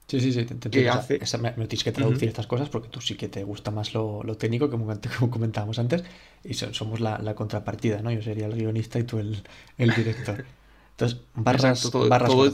[0.08, 0.46] Sí, sí, sí.
[0.46, 0.90] Te, te ¿Qué entiendo.
[0.90, 1.16] O sea, hace?
[1.20, 3.94] esa- me, me tienes que traducir estas cosas porque tú sí que te gusta más
[3.94, 4.88] lo, lo técnico, como,
[5.32, 6.04] comentábamos antes,
[6.44, 8.12] y so- somos la, la contrapartida, ¿no?
[8.12, 9.44] Yo sería el guionista y tú el,
[9.78, 10.46] el director.
[10.92, 12.52] Entonces, barras, Exacto, todo- barras todo.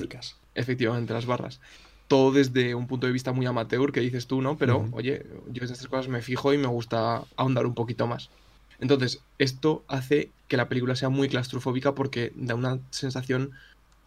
[0.53, 1.59] Efectivamente, las barras.
[2.07, 4.57] Todo desde un punto de vista muy amateur, que dices tú, ¿no?
[4.57, 8.33] Pero, oye, yo de estas cosas me fijo y me gusta ahondar un poquito más.
[8.79, 13.51] Entonces, esto hace que la película sea muy claustrofóbica porque da una sensación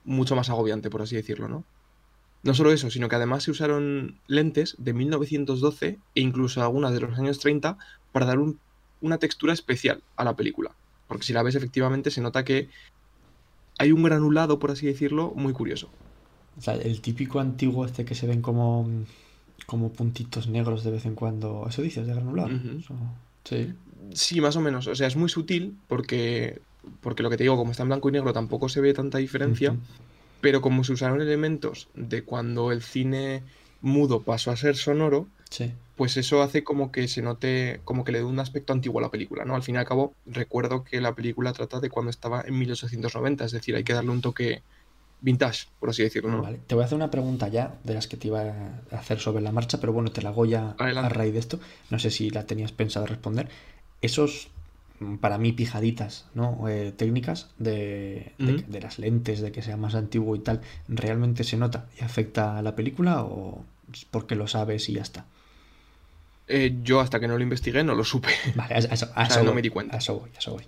[0.05, 1.65] mucho más agobiante, por así decirlo, ¿no?
[2.43, 7.01] No solo eso, sino que además se usaron lentes de 1912 e incluso algunas de
[7.01, 7.79] los años 30
[8.11, 8.59] para dar un-
[9.01, 10.73] una textura especial a la película.
[11.07, 12.69] Porque si la ves efectivamente se nota que
[13.79, 15.89] hay un granulado, por así decirlo, muy curioso.
[16.59, 18.89] O sea, el típico antiguo este que se ven como,
[19.67, 21.67] como puntitos negros de vez en cuando.
[21.69, 22.49] ¿Eso dices de granulado?
[22.81, 22.95] Eso-
[23.45, 23.73] Sí.
[24.15, 24.87] Sí, más o menos.
[24.87, 26.61] O sea, es muy sutil porque,
[27.01, 29.19] porque lo que te digo, como está en blanco y negro, tampoco se ve tanta
[29.19, 29.77] diferencia.
[30.41, 33.43] Pero como se usaron elementos de cuando el cine
[33.81, 35.71] mudo pasó a ser sonoro, Sí.
[35.97, 39.03] pues eso hace como que se note, como que le dé un aspecto antiguo a
[39.03, 39.55] la película, ¿no?
[39.55, 43.45] Al fin y al cabo, recuerdo que la película trata de cuando estaba en 1890,
[43.45, 44.63] es decir, hay que darle un toque
[45.21, 46.43] vintage, por así decirlo, ¿no?
[46.43, 46.59] Vale.
[46.67, 48.41] Te voy a hacer una pregunta ya de las que te iba
[48.91, 51.07] a hacer sobre la marcha, pero bueno, te la hago ya Adelante.
[51.07, 51.61] a raíz de esto.
[51.91, 53.49] No sé si la tenías pensado responder.
[54.03, 54.49] Esos,
[55.01, 56.69] mm, para mí, pijaditas, ¿no?
[56.69, 61.57] Eh, técnicas de, de, las lentes, de que sea más antiguo y tal, ¿realmente se
[61.57, 65.25] nota y afecta a la película o es porque lo sabes y ya está?
[66.49, 68.29] Eh, yo hasta que no lo investigué no lo supe.
[68.55, 69.97] Vale, a, a eso, a O sea, no me di cuenta.
[69.97, 70.67] A eso voy, a eso voy.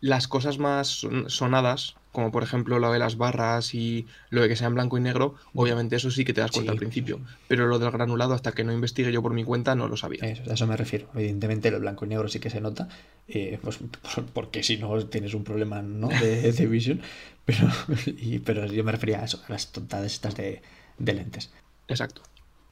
[0.00, 4.48] Las cosas más son- sonadas, como por ejemplo lo de las barras y lo de
[4.48, 6.78] que sea en blanco y negro, obviamente eso sí que te das cuenta Sí, al
[6.78, 7.16] principio.
[7.18, 7.22] sí.
[7.48, 10.24] Pero lo del granulado, hasta que no investigué yo por mi cuenta, no lo sabía.
[10.24, 11.08] Eso, a eso me refiero.
[11.14, 12.88] Evidentemente, el blanco y negro sí que se nota,
[13.28, 16.08] eh, pues por- porque si no tienes un problema ¿no?
[16.08, 17.00] de, de visión.
[17.44, 17.68] Pero,
[18.06, 20.62] y- pero yo me refería a eso, a las tontadas estas de,
[20.98, 21.52] de lentes.
[21.88, 22.22] Exacto.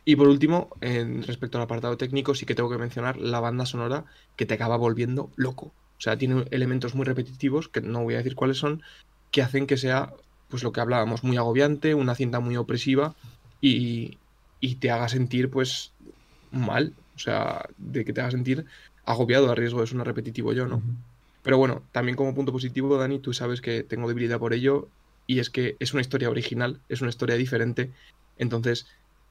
[0.05, 3.66] Y por último, en respecto al apartado técnico, sí que tengo que mencionar la banda
[3.66, 5.66] sonora que te acaba volviendo loco.
[5.66, 8.83] O sea, tiene elementos muy repetitivos, que no voy a decir cuáles son,
[9.31, 10.12] que hacen que sea,
[10.49, 13.14] pues lo que hablábamos, muy agobiante, una cinta muy opresiva
[13.61, 14.19] y,
[14.61, 15.93] y te haga sentir, pues,
[16.51, 16.95] mal.
[17.17, 18.64] O sea, de que te haga sentir
[19.05, 20.83] agobiado a riesgo de sonar repetitivo yo, ¿no?
[21.43, 24.88] Pero bueno, también como punto positivo, Dani, tú sabes que tengo debilidad por ello
[25.27, 27.91] y es que es una historia original, es una historia diferente,
[28.37, 28.87] entonces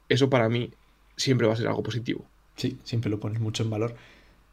[0.10, 0.72] eso para mí
[1.16, 2.26] siempre va a ser algo positivo.
[2.56, 3.96] Sí, siempre lo pones mucho en valor.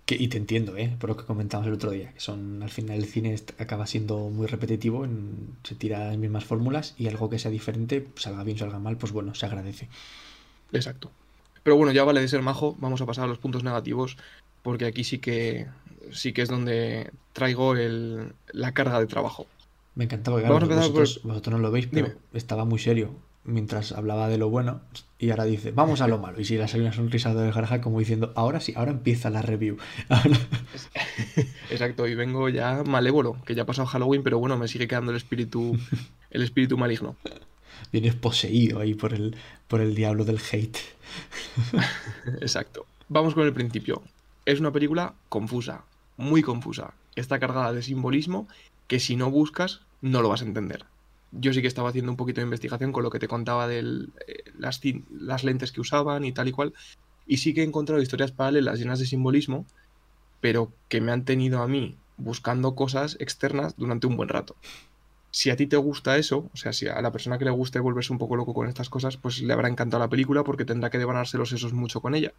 [0.07, 0.95] Que, y te entiendo, ¿eh?
[1.01, 4.19] por lo que comentamos el otro día, que son al final el cine acaba siendo
[4.29, 8.59] muy repetitivo, en- se tira las mismas fórmulas y algo que sea diferente, salga bien,
[8.59, 9.89] salga mal, pues bueno, se agradece.
[10.73, 11.11] Exacto.
[11.63, 14.19] Pero bueno, ya vale de ser majo, vamos a pasar a los puntos negativos,
[14.63, 15.67] porque aquí sí que
[16.13, 19.47] sí que es donde traigo el- la carga de trabajo.
[19.95, 22.19] Me encantaba que Vamos a claro, empezar por- vosotros, vosotros no lo veis, pero Dime.
[22.35, 23.11] estaba muy serio
[23.45, 24.81] mientras hablaba de lo bueno
[25.19, 26.41] y ahora dice, vamos a lo malo.
[26.41, 29.43] Y si le sale una sonrisa de garaja como diciendo, ahora sí, ahora empieza la
[29.43, 29.77] review.
[30.09, 30.39] Ahora-
[31.71, 35.11] Exacto, y vengo ya malévolo, que ya ha pasado Halloween, pero bueno, me sigue quedando
[35.13, 35.79] el espíritu
[36.31, 37.17] el espíritu maligno.
[37.93, 39.37] Vienes poseído ahí por el,
[39.69, 40.79] por el diablo del hate.
[42.41, 42.87] Exacto.
[43.09, 44.03] Vamos con el principio.
[44.47, 45.85] Es una película confusa,
[46.17, 46.95] muy confusa.
[47.17, 48.49] Está cargada de simbolismo
[48.89, 50.85] que si no buscas no lo vas a entender.
[51.41, 53.83] Yo sí que estaba haciendo un poquito de investigación con lo que te contaba de
[54.59, 56.73] las, cin- las lentes que usaban y tal y cual.
[57.27, 59.67] Y sí que he encontrado historias paralelas llenas de simbolismo,
[60.41, 64.55] pero que me han tenido a mí buscando cosas externas durante un buen rato.
[65.33, 67.81] Si a ti te gusta eso, o sea, si a la persona que le guste
[67.81, 70.91] volverse un poco loco con estas cosas, pues le habrá encantado la película porque tendrá
[70.91, 72.33] que devanarse los sesos mucho con ella.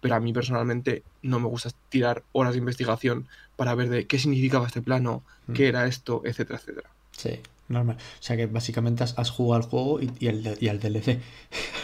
[0.00, 4.18] Pero a mí personalmente no me gusta tirar horas de investigación para ver de qué
[4.20, 5.68] significaba este plano, qué Mm.
[5.68, 6.90] era esto, etcétera, etcétera.
[7.10, 7.96] Sí, normal.
[7.98, 11.20] O sea que básicamente has, has jugado al juego y, de- y al DLC.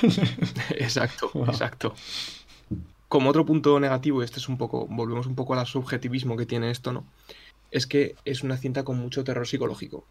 [0.76, 1.46] Exacto, Wow.
[1.46, 1.94] exacto.
[3.08, 6.46] Como otro punto negativo, y este es un poco, volvemos un poco al subjetivismo que
[6.46, 7.04] tiene esto, ¿no?
[7.70, 10.04] Es que es una cinta con mucho terror psicológico.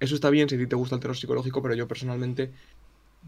[0.00, 2.52] Eso está bien si a ti te gusta el terror psicológico, pero yo personalmente,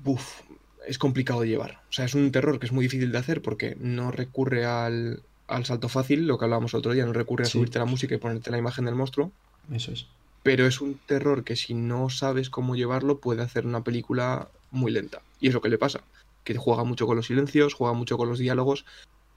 [0.02, 0.42] buf,
[0.86, 1.80] es complicado de llevar.
[1.88, 5.22] O sea, es un terror que es muy difícil de hacer porque no recurre al,
[5.48, 7.52] al salto fácil, lo que hablábamos el otro día, no recurre a Sí.
[7.52, 9.32] subirte la música y ponerte la imagen del monstruo,
[9.72, 10.06] Eso es.
[10.46, 14.92] Pero es un terror que si no sabes cómo llevarlo puede hacer una película muy
[14.92, 15.20] lenta.
[15.40, 16.00] Y es lo que le pasa,
[16.44, 18.84] que juega mucho con los silencios, juega mucho con los diálogos,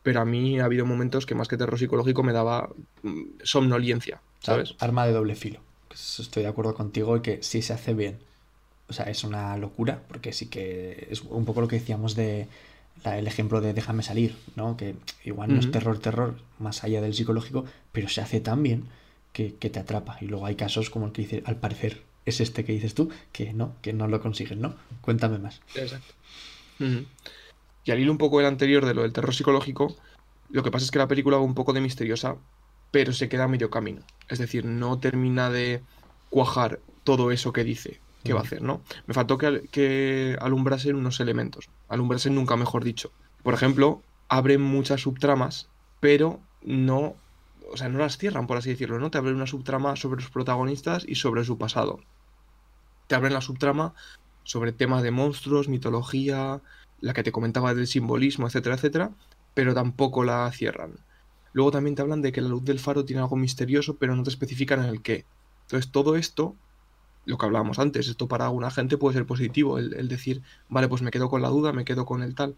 [0.04, 2.70] pero a mí ha habido momentos que más que terror psicológico me daba
[3.02, 4.76] mm, somnolencia, ¿sabes?
[4.80, 5.62] Arma de doble filo.
[5.92, 8.20] Estoy de acuerdo contigo y que si se hace bien,
[8.88, 12.48] o sea, es una locura, porque sí que es un poco lo que decíamos de
[13.04, 14.78] la- el ejemplo de Déjame salir, ¿no?
[14.78, 14.94] Que
[15.24, 18.84] igual no es terror, terror, más allá del psicológico, pero se hace tan bien
[19.34, 20.18] que, que te atrapa.
[20.22, 23.10] Y luego hay casos como el que dice, al parecer, es este que dices tú,
[23.32, 24.76] que no, que no lo consiguen, ¿no?
[25.02, 25.62] Cuéntame más.
[25.76, 26.14] Exacto.
[27.84, 29.96] Y al hilo un poco el anterior de lo del terror psicológico,
[30.50, 32.38] lo que pasa es que la película va un poco de misteriosa,
[32.92, 34.02] pero se queda a medio camino.
[34.28, 35.82] Es decir, no termina de
[36.30, 38.82] cuajar todo eso que dice que va a hacer, ¿no?
[39.08, 41.70] Me faltó que, que alumbrasen unos elementos.
[41.88, 43.12] Alumbrasen nunca mejor dicho.
[43.44, 47.16] Por ejemplo, abren muchas subtramas, pero no.
[47.72, 49.12] O sea, no las cierran, por así decirlo, ¿no?
[49.12, 52.00] Te abren una subtrama sobre los protagonistas y sobre su pasado.
[53.08, 53.94] Te abren la subtrama
[54.44, 56.62] sobre temas de monstruos, mitología,
[57.02, 59.12] la que te comentaba del simbolismo, etcétera, etcétera,
[59.54, 60.94] pero tampoco la cierran.
[61.54, 64.24] Luego también te hablan de que la luz del faro tiene algo misterioso, pero no
[64.24, 65.26] te especifican en el qué.
[65.64, 66.56] Entonces todo esto,
[67.26, 71.02] lo que hablábamos antes, esto para alguna gente puede ser positivo, el, decir, vale, pues
[71.02, 72.56] me quedo con la duda, me quedo con el tal,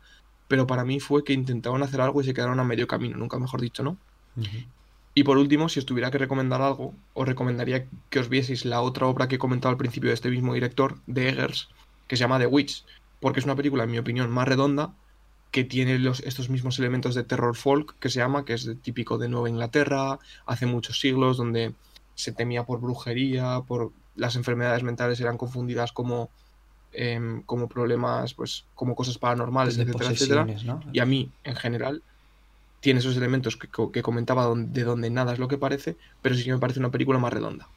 [0.47, 3.39] pero para mí fue que intentaron hacer algo y se quedaron a medio camino, nunca
[3.39, 3.97] mejor dicho, ¿no?
[5.13, 8.81] Y por último, si os tuviera que recomendar algo, os recomendaría que os vieseis la
[8.81, 11.69] otra obra que he comentado al principio de este mismo director, de Eggers,
[12.07, 12.85] que se llama The Witch,
[13.19, 14.93] porque es una película, en mi opinión, más redonda,
[15.51, 19.17] que tiene los, estos mismos elementos de terror folk, que se llama, que es típico
[19.17, 21.73] de Nueva Inglaterra, hace muchos siglos, donde
[22.15, 26.29] se temía por brujería, por las enfermedades mentales eran confundidas como,
[26.93, 30.79] em, como problemas, pues, como cosas paranormales, de etcétera, etcétera.
[30.93, 32.01] Y a mí, en general,
[32.81, 36.45] tiene esos elementos que, que comentaba de donde nada es lo que parece, pero sí
[36.45, 37.71] que me parece una película más redonda.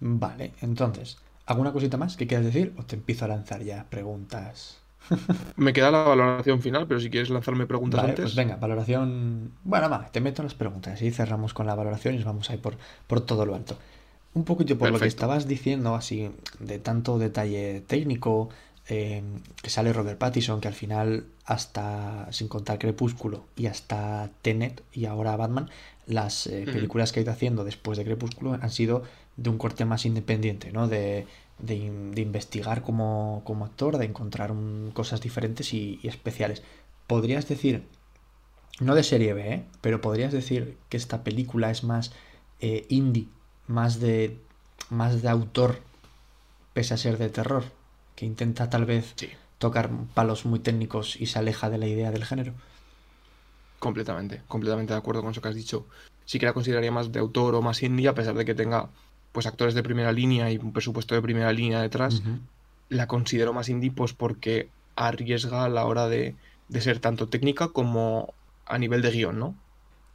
[0.00, 2.74] Vale, entonces, ¿alguna cosita más que quieras decir?
[2.76, 4.82] ¿O te empiezo a lanzar ya preguntas?
[5.56, 8.24] Me queda la valoración final, pero si quieres lanzarme preguntas Vale, antes.
[8.24, 9.52] pues venga, valoración.
[9.64, 12.58] Bueno, va, te meto las preguntas y cerramos con la valoración y nos vamos ahí
[12.58, 13.78] por, por todo lo alto.
[14.32, 16.30] Un poquito por lo que estabas diciendo, así,
[16.60, 18.48] de tanto detalle técnico,
[18.90, 19.22] eh,
[19.62, 25.06] que sale Robert Pattinson, que al final, hasta, sin contar Crepúsculo, y hasta Tenet y
[25.06, 25.70] ahora Batman,
[26.06, 29.04] las eh, películas que ha ido haciendo después de Crepúsculo han sido
[29.36, 30.88] de un corte más independiente, ¿no?
[30.88, 31.26] De,
[31.60, 36.62] de, in- de investigar como, como actor, de encontrar un- cosas diferentes y, y especiales.
[37.06, 37.84] ¿Podrías decir,
[38.80, 39.64] no de serie B, ¿eh?
[39.80, 42.12] pero podrías decir que esta película es más
[42.60, 43.28] eh, indie,
[43.68, 44.36] más de,
[44.90, 45.78] más de autor,
[46.72, 47.64] pese a ser de terror,
[48.20, 52.10] que intenta tal vez Sí, tocar palos muy técnicos y se aleja de la idea
[52.10, 52.52] del género?
[53.78, 55.86] completamente, completamente de acuerdo con eso que has dicho.
[56.26, 58.90] Sí que la consideraría más de autor o más indie, a pesar de que tenga
[59.32, 62.22] pues actores de primera línea y un presupuesto de primera línea detrás.
[62.90, 66.36] La considero más indie pues porque arriesga a la hora de,
[66.68, 68.34] de ser tanto técnica como
[68.66, 69.59] a nivel de guion, ¿no?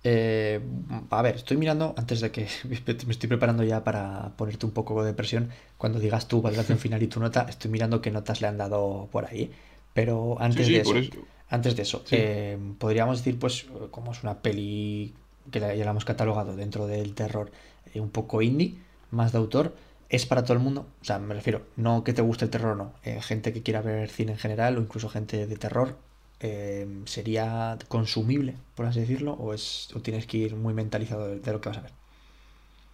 [0.07, 0.61] Eh,
[1.09, 2.47] a ver, estoy mirando, antes de que
[3.07, 7.01] me estoy preparando ya para ponerte un poco de presión, cuando digas tu valoración final
[7.01, 9.51] y tu nota, estoy mirando qué notas le han dado por ahí.
[9.93, 11.27] Pero antes sí, de eso, eso.
[11.49, 12.15] antes de eso, Sí.
[12.17, 15.15] eh, podríamos decir, pues, como es una peli
[15.51, 17.51] que ya la hemos catalogado dentro del terror,
[17.93, 18.75] eh, un poco indie,
[19.11, 19.75] más de autor,
[20.09, 20.87] es para todo el mundo.
[21.01, 23.81] O sea, me refiero, no que te guste el terror no, eh, gente que quiera
[23.81, 25.97] ver cine en general o incluso gente de terror,
[26.39, 29.33] eh, ¿sería consumible, por así decirlo?
[29.33, 31.93] ¿O, es, o tienes que ir muy mentalizado de, de lo que vas a ver?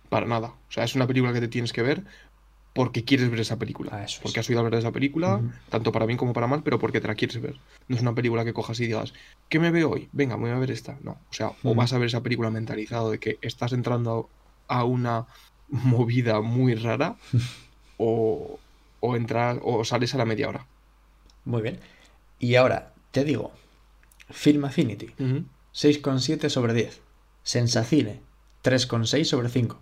[0.09, 0.47] Para nada.
[0.49, 2.03] O sea, es una película que te tienes que ver
[2.73, 3.91] porque quieres ver esa película.
[3.93, 6.79] Ah, porque has oído hablar de esa película, tanto para bien como para mal, pero
[6.79, 7.55] porque te la quieres ver.
[7.87, 9.13] No es una película que cojas y digas,
[9.49, 10.09] ¿qué me veo hoy?
[10.13, 10.97] Venga, voy a ver esta.
[11.01, 11.11] No.
[11.11, 14.29] O sea, o vas a ver esa película mentalizado de que estás entrando
[14.67, 15.27] a una
[15.67, 17.17] movida muy rara,
[17.97, 18.59] o,
[19.01, 20.65] o entrar, o sales a la media hora.
[21.45, 21.79] Muy bien.
[22.39, 23.51] Y ahora, te digo,
[24.29, 25.43] Film Affinity, Ujú,
[25.73, 27.01] 6,7 sobre 10.
[27.43, 28.19] Sensacine,
[28.63, 29.79] 3,6 sobre 5.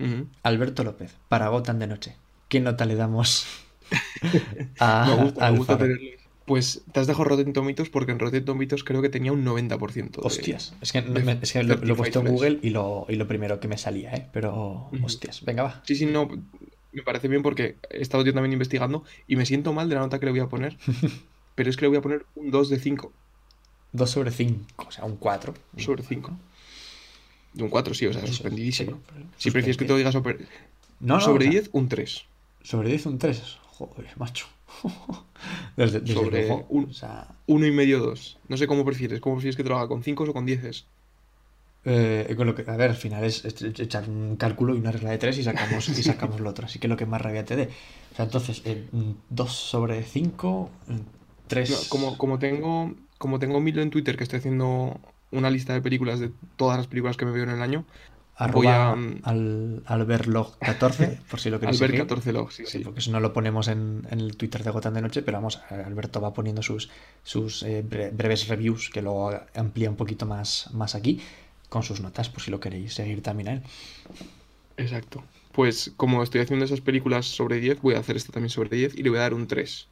[0.00, 0.26] ujú.
[0.42, 2.16] Alberto López, para Gotham de Noche.
[2.48, 3.46] ¿Qué nota le damos
[4.80, 6.10] a, me gusta, me gusta tenerlo.
[6.44, 10.10] Pues te has dejado Rotten Tomatoes porque en Rotten Tomatoes creo que tenía un 90%.
[10.22, 12.30] de- Hostias, es que, no- de me- es que lo, lo he puesto en 35
[12.32, 14.28] Google y lo, y lo primero que me salía, ¿eh?
[14.32, 15.82] Pero, hostias, venga, va.
[15.84, 16.26] Sí, sí, no,
[16.92, 20.00] me parece bien porque he estado yo también investigando y me siento mal de la
[20.00, 20.78] nota que le voy a poner,
[21.58, 23.12] pero es que le voy a poner un 2 de 5,
[23.92, 25.54] 2 sobre 5, o sea, un 4.
[25.76, 26.38] sobre 5.
[27.52, 28.92] De un 4, sí, o sea, Eso, suspendidísimo.
[29.16, 30.38] sí, Si prefieres que te lo diga sobre,
[31.00, 32.24] No, no, sobre o sea, 10, un 3.
[32.62, 33.58] Sobre 10, un 3.
[33.72, 34.46] Joder, macho.
[35.76, 38.38] desde, desde Sobre luego, un- o sea, Uno y medio, 2.
[38.46, 39.20] No sé cómo prefieres.
[39.20, 39.88] ¿Cómo prefieres que te lo haga?
[39.88, 40.84] ¿Con 5 o con 10?
[41.84, 44.92] Eh, con lo que, a ver, al final es, es echar un cálculo y una
[44.92, 46.66] regla de tres y sacamos, y sacamos lo otro.
[46.66, 47.70] Así que lo que más rabia te dé.
[48.12, 48.62] O sea, entonces,
[49.30, 50.70] 2 sobre 5,
[51.48, 51.86] 3.
[51.88, 55.00] como, como tengo como tengo Milo en Twitter que estoy haciendo
[55.32, 57.84] una lista de películas de todas las películas que me veo en el año,
[58.52, 62.06] voy a, al, Albertlog14, por si lo queréis Albert seguir.
[62.06, 62.78] 14 log, sí, sí.
[62.78, 65.60] Porque eso no lo ponemos en, en el Twitter de Gotham de Noche, pero vamos,
[65.68, 66.90] Alberto va poniendo sus,
[67.24, 71.20] sus eh, bre- breves reviews que luego amplía un poquito más, más aquí
[71.68, 73.62] con sus notas, por si lo queréis seguir también a él.
[74.76, 75.24] Exacto.
[75.52, 78.94] Pues como estoy haciendo esas películas sobre 10, voy a hacer esta también sobre 10
[78.96, 79.88] y le voy a dar un 3.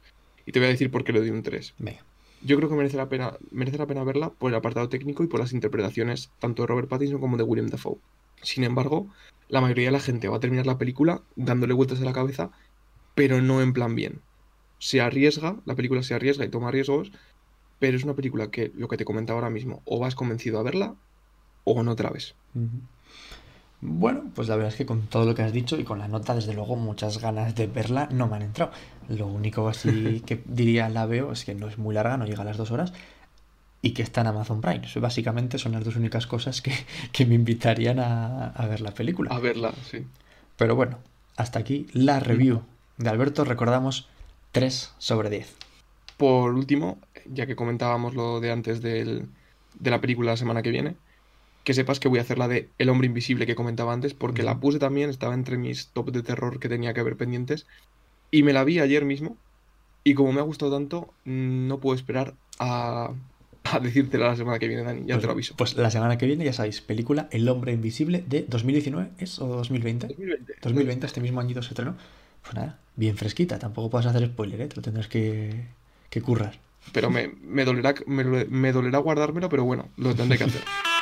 [0.47, 1.75] Y te voy a decir por qué le doy un 3.
[1.77, 2.03] Venga.
[2.41, 5.27] Yo creo que merece la pena, merece la pena verla por el apartado técnico y
[5.27, 7.97] por las interpretaciones tanto de Robert Pattinson como de William Dafoe.
[8.41, 9.07] Sin embargo,
[9.49, 12.51] la mayoría de la gente va a terminar la película dándole vueltas a la cabeza,
[13.13, 14.21] pero no en plan bien.
[14.79, 17.11] Se arriesga, la película se arriesga y toma riesgos,
[17.79, 20.63] pero es una película que, lo que te comentaba ahora mismo, o vas convencido a
[20.63, 20.95] verla
[21.65, 22.35] o no te la ves.
[23.79, 26.07] Bueno, pues la verdad es que con todo lo que has dicho y con la
[26.07, 28.71] nota, desde luego, muchas ganas de verla no me han entrado.
[29.07, 32.41] Lo único así que diría la veo es que no es muy larga, no llega
[32.41, 32.93] a las dos horas
[33.83, 34.81] y que está en Amazon Prime.
[34.85, 36.73] Eso básicamente son las dos únicas cosas que,
[37.11, 39.33] que me invitarían a, a ver la película.
[39.35, 40.05] A verla, sí.
[40.57, 40.97] Pero bueno,
[41.35, 42.63] hasta aquí la review
[42.97, 43.45] de Alberto.
[43.45, 44.07] Recordamos
[44.53, 45.55] 3 sobre 10.
[46.17, 46.97] Por último,
[47.31, 49.27] ya que comentábamos lo de antes del-
[49.79, 50.95] de la película la semana que viene,
[51.67, 54.41] que sepas que voy a hacer la de El hombre invisible que comentaba antes, porque
[54.41, 57.67] la puse también, estaba entre mis top de terror que tenía que ver pendientes,
[58.31, 59.35] y me la vi ayer mismo,
[60.05, 63.11] y como me ha gustado tanto, no puedo esperar a,
[63.65, 65.55] a decírtela la semana que viene, Dani, ya pues, te lo aviso.
[65.57, 69.37] Pues la semana que viene, ya sabéis, película El hombre invisible de 2019, ¿es?
[69.39, 70.07] ¿O 2020?
[70.07, 70.53] 2020.
[70.61, 71.97] 2020, este mismo añito se estrenó.
[72.43, 73.59] Pues nada, bien fresquita.
[73.59, 74.67] Tampoco puedes hacer spoiler, ¿eh?
[74.67, 75.65] Te lo tendrás que,
[76.09, 76.61] que currar.
[76.93, 80.61] Pero me, me dolerá, me, me dolerá guardármelo, pero bueno, lo tendré que hacer.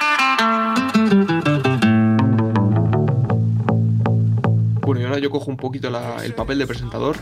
[4.82, 5.90] Bueno, y ahora yo cojo un poquito
[6.24, 7.18] el papel de presentador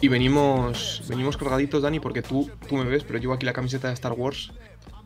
[0.00, 3.88] y venimos, venimos cargaditos, Dani, porque tú, tú me ves, pero llevo aquí la camiseta
[3.88, 4.52] de Star Wars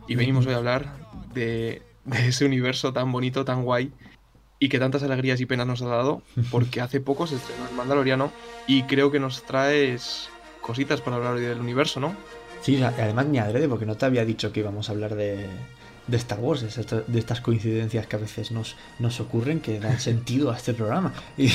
[0.08, 0.94] y venimos hoy a hablar
[1.34, 1.82] de,
[2.26, 3.92] ese universo tan bonito, tan guay
[4.58, 7.74] y que tantas alegrías y penas nos ha dado, porque hace poco se estrenó el
[7.74, 8.32] Mandaloriano
[8.66, 10.30] y creo que nos traes
[10.62, 12.16] cositas para hablar hoy del universo, ¿no?
[12.62, 15.46] Sí, además ni adrede, porque no te había dicho que íbamos a hablar de,
[16.06, 19.78] de Star Wars, de esta- de estas coincidencias que a veces nos, nos ocurren que
[19.78, 21.12] dan sentido a este programa.
[21.38, 21.46] Y,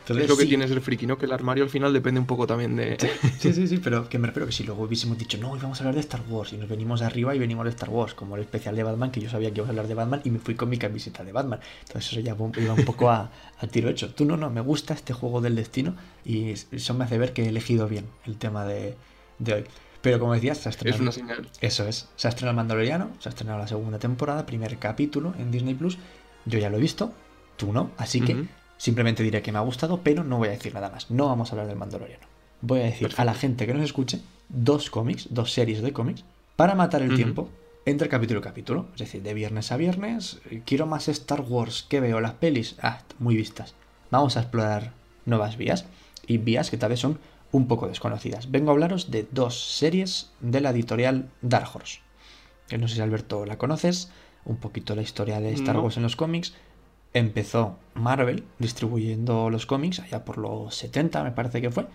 [0.00, 1.18] entonces, es lo que sí, tiene ser friki, ¿no?
[1.18, 2.96] Que el armario al final depende un poco también de...
[3.38, 5.78] Sí, sí, sí, pero que me refiero que si luego hubiésemos dicho, no, hoy vamos
[5.78, 8.36] a hablar de Star Wars, y nos venimos arriba y venimos de Star Wars, como
[8.36, 10.38] el especial de Batman, que yo sabía que ibas a hablar de Batman y me
[10.38, 11.60] fui con mi camiseta de Batman.
[11.86, 14.12] Entonces eso ya iba un poco a, a tiro hecho.
[14.14, 15.94] Tú no, no, me gusta este juego del destino
[16.24, 18.94] y eso me hace ver que he elegido bien el tema de,
[19.38, 19.64] de hoy.
[20.02, 21.02] Pero como decías, se ha Es estrenado.
[21.02, 21.48] una señal.
[21.60, 22.08] Eso es.
[22.16, 25.74] Se ha estrenado el Mandaloriano, se ha estrenado la segunda temporada, primer capítulo en Disney
[25.74, 25.98] Plus.
[26.44, 27.12] Yo ya lo he visto,
[27.56, 28.46] tú no, así que
[28.76, 31.10] simplemente diré que me ha gustado, pero no voy a decir nada más.
[31.10, 32.26] No vamos a hablar del Mandaloriano.
[32.60, 36.24] Voy a decir a la gente que nos escuche dos cómics, dos series de cómics,
[36.56, 37.50] para matar el tiempo
[37.84, 38.86] entre capítulo y capítulo.
[38.94, 40.38] Es decir, de viernes a viernes.
[40.64, 41.84] Quiero más Star Wars.
[41.88, 42.20] ¿Qué veo?
[42.20, 42.76] Las pelis.
[42.82, 43.74] Ah, muy vistas.
[44.10, 44.92] Vamos a explorar
[45.26, 45.86] nuevas vías.
[46.26, 47.18] Y vías que tal vez son
[47.52, 48.50] un poco desconocidas.
[48.50, 52.00] Vengo a hablaros de dos series de la editorial Dark Horse.
[52.68, 54.10] Que no sé si Alberto la conoces.
[54.44, 55.82] Un poquito la historia de Star No.
[55.82, 56.54] Wars en los cómics.
[57.14, 61.86] Empezó Marvel distribuyendo los cómics allá por los 70, me parece que fue.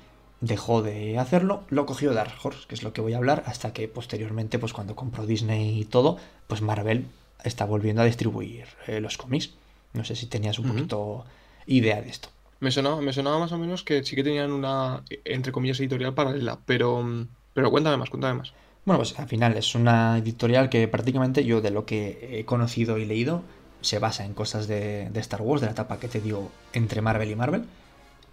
[0.42, 3.72] Dejó de hacerlo, lo cogió Dark Horse, que es lo que voy a hablar, hasta
[3.72, 7.08] que posteriormente, pues cuando compró Disney y todo, pues Marvel
[7.44, 9.52] está volviendo a distribuir eh, los cómics.
[9.94, 11.26] No sé si tenías un poquito
[11.66, 12.30] idea de esto.
[12.64, 16.14] Me sonaba, me sonaba más o menos que sí que tenían una, entre comillas, editorial
[16.16, 18.50] paralela, pero, mm, pero cuéntame más, cuéntame más.
[18.86, 22.98] Bueno, pues al final es una editorial que prácticamente yo de lo que he conocido
[22.98, 23.44] y leído
[23.82, 27.02] se basa en cosas de, de Star Wars, de la etapa que te digo entre
[27.02, 27.66] Marvel y Marvel,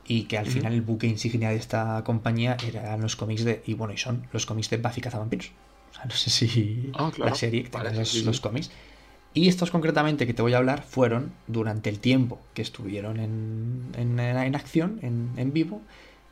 [0.05, 3.75] y que al final el buque insignia de esta compañía eran los cómics de, y
[3.75, 5.53] bueno, y son los cómics de Buffy Cazavampiros.
[5.93, 7.31] O sea, no sé si Ah, claro.
[7.31, 8.25] la serie Vale, sí, sí.
[8.25, 8.71] los cómics.
[9.33, 13.83] Y estos concretamente que te voy a hablar fueron durante el tiempo que estuvieron en,
[13.97, 15.81] en, en acción, en, en vivo,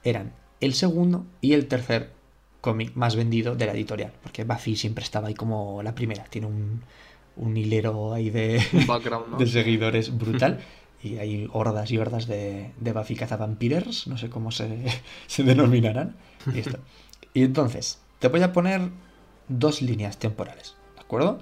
[0.03, 2.11] eran el segundo y el tercer
[2.61, 6.49] cómic más vendido de la editorial, porque Buffy siempre estaba ahí como la primera, tiene
[6.49, 6.83] un,
[7.37, 9.37] un hilero ahí de, Un background, ¿no?
[9.39, 10.61] de seguidores brutal.
[11.01, 14.87] Y hay hordas y hordas de, de Buffy cazavampirers, no sé cómo se,
[15.29, 16.17] se denominarán.
[16.53, 16.79] Y, esto.
[17.35, 18.91] y entonces, te voy a poner
[19.47, 21.39] dos líneas temporales, ¿de acuerdo?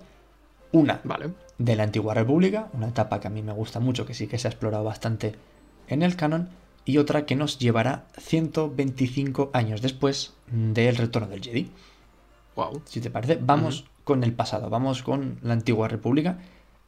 [0.73, 1.31] Una Vale.
[1.59, 4.39] De la antigua república, una etapa que a mí me gusta mucho, que sí que
[4.39, 5.35] se ha explorado bastante
[5.89, 6.51] en el canon,
[6.85, 11.71] y otra que nos llevará 125 años después del retorno del Jedi.
[12.55, 12.83] Wow.
[12.85, 16.39] Si te parece, vamos con el pasado, vamos con la antigua república,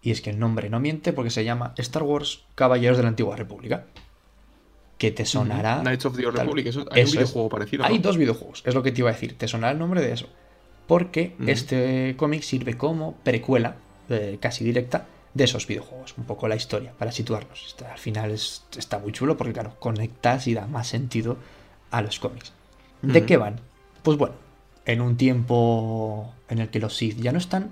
[0.03, 3.09] y es que el nombre no miente porque se llama Star Wars Caballeros de la
[3.09, 3.87] Antigua República.
[4.97, 5.81] Que te sonará.
[5.81, 6.67] Knights of the Old Republic.
[6.67, 7.25] Eso, hay Eso un es.
[7.25, 7.85] videojuego parecido.
[7.85, 9.37] Hay dos videojuegos, es lo que te iba a decir.
[9.37, 10.29] Te sonará el nombre de eso.
[10.87, 13.77] Porque este cómic sirve como precuela,
[14.09, 16.15] eh, casi directa, de esos videojuegos.
[16.17, 17.65] Un poco la historia, para situarnos.
[17.67, 21.37] Está- al final es- está muy chulo porque, claro, conectas y da más sentido
[21.91, 22.53] a los cómics.
[23.03, 23.61] ¿De qué van?
[24.03, 24.35] Pues bueno,
[24.87, 27.71] en un tiempo en el que los Sith ya no están,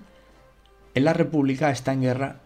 [0.95, 2.37] en la República está en guerra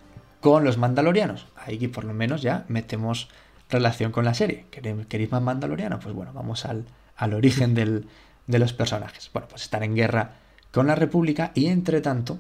[0.41, 1.47] con los Mandalorianos.
[1.57, 3.29] Ahí por lo menos ya metemos
[3.69, 4.67] relación con la serie.
[4.71, 5.99] ¿Queréis, queréis más Mandaloriano?
[6.01, 6.87] Pues bueno, vamos al,
[7.17, 8.07] al origen del-
[8.47, 9.31] de los personajes.
[9.33, 10.37] Bueno, pues están en guerra
[10.73, 12.39] con la República y entre tanto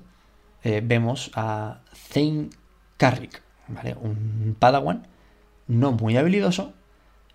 [0.62, 2.50] eh, vemos a Zane
[2.96, 3.96] Carrick, ¿vale?
[4.00, 5.06] Un padawan
[5.66, 6.72] no muy habilidoso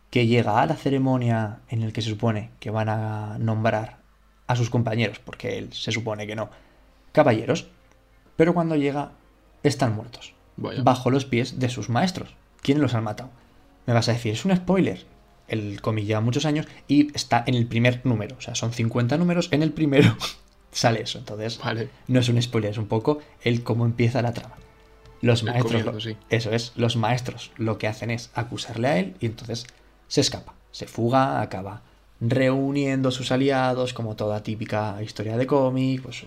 [0.10, 3.98] que llega a la ceremonia en el que se supone que van a nombrar
[4.48, 6.50] a sus compañeros, porque él se supone que no,
[7.12, 7.68] caballeros,
[8.36, 9.12] pero cuando llega
[9.64, 10.84] están muertos, Vaya.
[10.84, 13.32] bajo los pies de sus maestros, ¿quiénes los han matado?
[13.88, 15.06] Me vas a decir, es un spoiler.
[15.48, 18.36] El cómic lleva muchos años y está en el primer número.
[18.38, 20.16] O sea, son 50 números, en el primero
[20.76, 21.18] sale eso.
[21.18, 21.90] Entonces, Vale.
[22.08, 24.56] no es un spoiler, es un poco el cómo empieza la trama.
[25.22, 26.18] Los El maestros, comienzo, lo- sí.
[26.30, 29.66] eso es, los maestros lo que hacen es acusarle a él y entonces
[30.08, 31.82] se escapa, se fuga, acaba
[32.22, 36.24] reuniendo a sus aliados, como toda típica historia de cómic, pues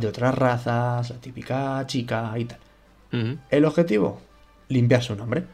[0.00, 2.58] de otras razas, la típica chica y tal.
[3.50, 4.20] El objetivo,
[4.68, 5.44] limpiar su nombre,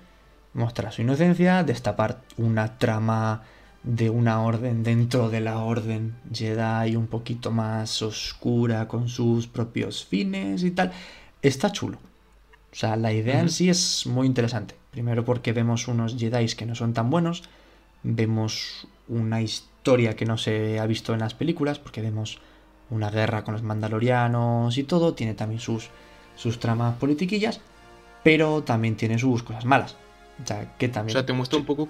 [0.55, 3.43] mostrar su inocencia, destapar una trama
[3.83, 10.05] de una orden dentro de la orden Jedi un poquito más oscura con sus propios
[10.05, 10.93] fines y tal.
[11.43, 11.99] Está chulo.
[12.73, 14.77] O sea, la idea en sí es muy interesante.
[14.91, 17.45] Primero porque vemos unos Jedi que no son tan buenos,
[18.03, 22.39] vemos una historia que no se ha visto en las películas, porque vemos
[22.91, 25.91] una guerra con los mandalorianos y todo, tiene también sus,
[26.37, 27.61] sus tramas politiquillas,
[28.23, 29.97] pero también tiene sus cosas malas.
[30.43, 31.13] O sea, que O también...
[31.13, 31.89] sea, te muestra un poco.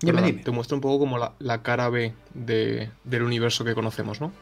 [0.00, 0.32] Dime.
[0.32, 4.32] Te muestra un poco como la, la cara B de- del universo que conocemos, ¿no?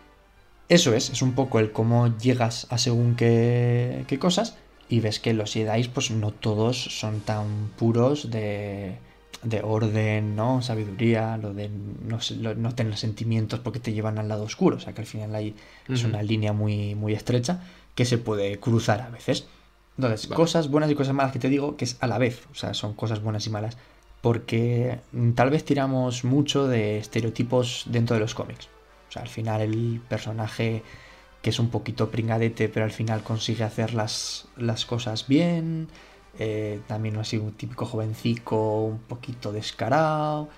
[0.69, 4.57] Eso es, es un poco el cómo llegas a según qué, qué cosas
[4.89, 8.97] y ves que los Jedi, pues no todos son tan puros de,
[9.43, 10.61] de orden, ¿no?
[10.63, 14.77] Sabiduría, lo de no, lo- no tener sentimientos porque te llevan al lado oscuro.
[14.77, 15.57] O sea que al final ahí
[15.89, 17.61] es una línea muy, muy estrecha
[17.95, 19.47] que se puede cruzar a veces.
[19.97, 20.37] Entonces, Vale.
[20.37, 22.47] cosas buenas y cosas malas que te digo que es a la vez.
[22.53, 23.77] O sea, son cosas buenas y malas.
[24.21, 25.01] Porque
[25.35, 28.71] tal vez tiramos mucho de estereotipos dentro de los cómics.
[29.09, 30.83] O sea, al final el personaje
[31.43, 35.89] que es un poquito pringadete, pero al final consigue hacer las, las cosas bien.
[36.35, 40.51] eh, también así un típico jovencico, un poquito descarado.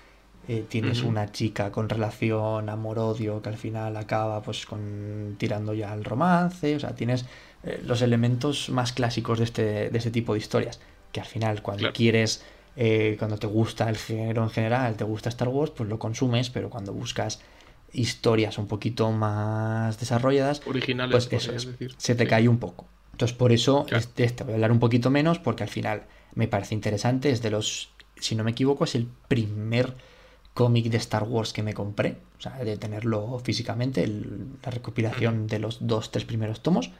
[0.47, 5.91] eh, tienes una chica con relación amor-odio que al final acaba pues con tirando ya
[5.93, 6.75] al romance.
[6.75, 7.25] O sea, tienes
[7.63, 10.79] eh, los elementos más clásicos de este, de este tipo de historias.
[11.11, 11.93] Que al final cuando Claro.
[11.93, 12.43] quieres,
[12.75, 16.49] eh, cuando te gusta el género en general, te gusta Star Wars, pues lo consumes,
[16.49, 17.39] pero cuando buscas
[17.93, 21.93] historias un poquito más desarrolladas, Originales, pues eso decir.
[21.97, 22.29] se te Sí.
[22.29, 22.85] cae un poco.
[23.11, 23.99] Entonces, por eso Claro.
[23.99, 26.03] este, este voy a hablar un poquito menos, porque al final
[26.33, 27.29] me parece interesante.
[27.29, 29.93] Es de los, si no me equivoco, es el primer
[30.53, 32.17] cómic de Star Wars que me compré.
[32.37, 36.91] O sea, de tenerlo físicamente, el- la recopilación de los dos, tres primeros tomos.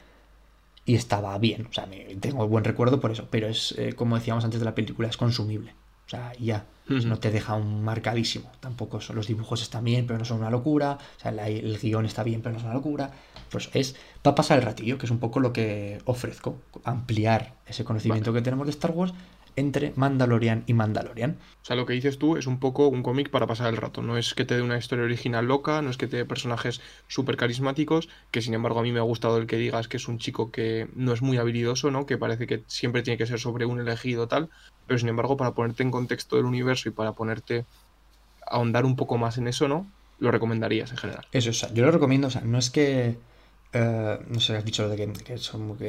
[0.84, 3.28] Y estaba bien, o sea, me, tengo buen recuerdo por eso.
[3.30, 5.74] Pero es, eh, como decíamos antes de la película, es consumible.
[6.06, 8.50] O sea, ya, no te deja un marcadísimo.
[8.60, 10.98] Tampoco son, los dibujos están bien, pero no son una locura.
[11.16, 13.12] O sea, la- el guion está bien, pero no es una locura.
[13.50, 16.56] Pues es para pasar el ratillo, que es un poco lo que ofrezco.
[16.84, 19.14] Ampliar ese conocimiento que tenemos de Star Wars
[19.56, 21.38] entre Mandalorian y Mandalorian.
[21.62, 24.02] O sea, lo que dices tú es un poco un cómic para pasar el rato.
[24.02, 26.80] No es que te dé una historia original loca, no es que te dé personajes
[27.08, 30.08] súper carismáticos, que sin embargo a mí me ha gustado el que digas que es
[30.08, 32.06] un chico que no es muy habilidoso, ¿no?
[32.06, 34.50] Que parece que siempre tiene que ser sobre un elegido tal.
[34.86, 37.64] Pero sin embargo, para ponerte en contexto del universo y para ponerte
[38.46, 39.86] a ahondar un poco más en eso, ¿no?
[40.18, 41.26] Lo recomendarías en general.
[41.32, 43.16] Eso, o sea, yo lo recomiendo, o sea, no es que.
[43.72, 45.06] Eh, no sé, has dicho lo de que,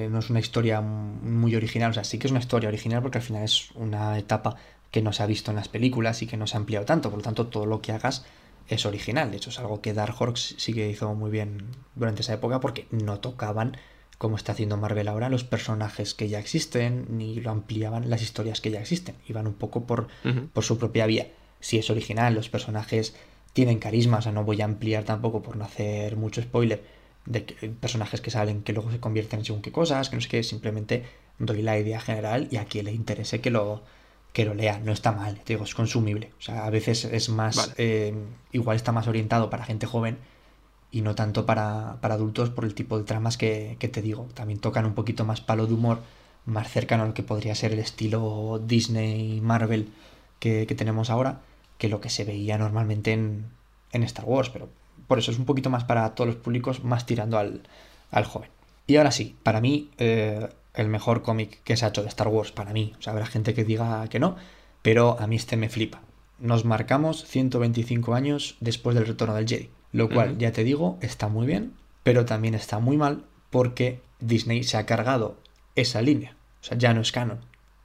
[0.10, 3.18] no es una historia muy original, o sea, sí que es una historia original porque
[3.18, 4.56] al final es una etapa
[4.90, 7.10] que no se ha visto en las películas y que no se ha ampliado tanto,
[7.10, 8.26] por lo tanto, todo lo que hagas
[8.70, 9.32] es original.
[9.32, 11.66] De hecho, es algo que Dark Horse sí que hizo muy bien
[11.96, 13.76] durante esa época porque no tocaban,
[14.18, 18.62] como está haciendo Marvel ahora, los personajes que ya existen, ni lo ampliaban las historias
[18.62, 19.16] que ya existen.
[19.28, 20.08] Iban un poco por,
[20.54, 21.28] por su propia vía.
[21.60, 23.16] Si es original, los personajes
[23.52, 27.46] tienen carisma, o sea, no voy a ampliar tampoco por no hacer mucho spoiler de
[27.46, 30.30] que- personajes que salen que luego se convierten en según qué cosas, que no sé
[30.30, 31.04] qué, simplemente
[31.40, 33.84] doy la idea general y a quien le interese que lo,
[34.34, 34.80] que lo lea.
[34.80, 36.32] No está mal, te digo, es consumible.
[36.40, 37.74] O sea, a veces es más, Vale.
[37.78, 38.14] eh,
[38.52, 40.18] igual está más orientado para gente joven
[40.92, 44.28] y no tanto para, para adultos por el tipo de tramas que, que te digo.
[44.34, 46.02] También tocan un poquito más palo de humor,
[46.46, 49.90] más cercano a lo que podría ser el estilo Disney, Marvel
[50.40, 51.42] que, que tenemos ahora,
[51.78, 53.48] que lo que se veía normalmente en,
[53.92, 54.50] en Star Wars.
[54.50, 54.70] Pero
[55.08, 57.64] por eso es un poquito más para todos los públicos, más tirando al,
[58.12, 58.50] al joven.
[58.88, 62.28] Y ahora sí, para mí, eh, el mejor cómic que se ha hecho de Star
[62.28, 62.94] Wars, para mí.
[62.98, 64.36] O sea, habrá gente que diga que no,
[64.82, 66.02] pero a mí este me flipa.
[66.40, 69.70] Nos marcamos 125 años después del retorno del Jedi.
[69.92, 74.64] Lo cual, ya te digo, está muy bien, pero también está muy mal porque Disney
[74.64, 75.38] se ha cargado
[75.76, 76.36] esa línea.
[76.62, 77.42] O sea, ya no es canon.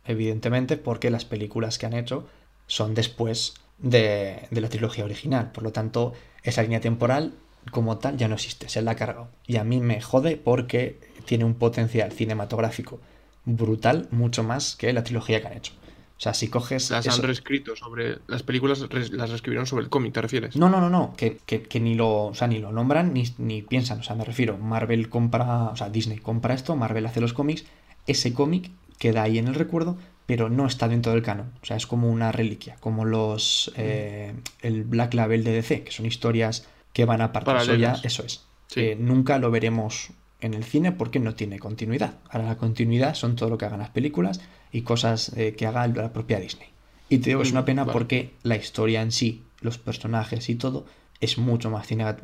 [0.06, 2.26] Evidentemente, porque las películas que han hecho
[2.66, 5.52] son después de, de la trilogía original.
[5.52, 7.34] Por lo tanto, esa línea temporal
[7.70, 9.28] como tal ya no existe, se la ha cargado.
[9.46, 13.00] Y a mí me jode porque tiene un potencial cinematográfico
[13.44, 15.72] brutal, mucho más que la trilogía que han hecho.
[16.16, 16.90] O sea, si coges...
[16.90, 18.18] Las eso- han reescrito sobre.
[18.26, 20.56] Las películas res- las reescribieron sobre el cómic, ¿te refieres?
[20.56, 23.24] no, no, no, no, que, que- que ni lo, o sea, ni lo nombran ni,
[23.38, 24.00] ni piensan.
[24.00, 27.64] O sea, me refiero, Marvel compra, o sea, Disney compra esto, Marvel hace los cómics,
[28.06, 29.96] ese cómic queda ahí en el recuerdo,
[30.28, 31.52] pero no está dentro del canon.
[31.62, 35.90] O sea, es como una reliquia, como los eh, el Black Label de DC, que
[35.90, 37.50] son historias que van aparte.
[37.56, 38.44] Eso ya, eso es.
[38.66, 38.80] Sí.
[38.80, 40.10] Eh, nunca lo veremos
[40.42, 42.18] en el cine porque no tiene continuidad.
[42.28, 45.86] Ahora la continuidad son todo lo que hagan las películas y cosas eh, que haga
[45.88, 46.68] la propia Disney.
[47.08, 47.92] Y te digo es una Mm, pena vale.
[47.94, 50.84] porque la historia en sí, los personajes y todo,
[51.20, 52.14] es mucho más cine-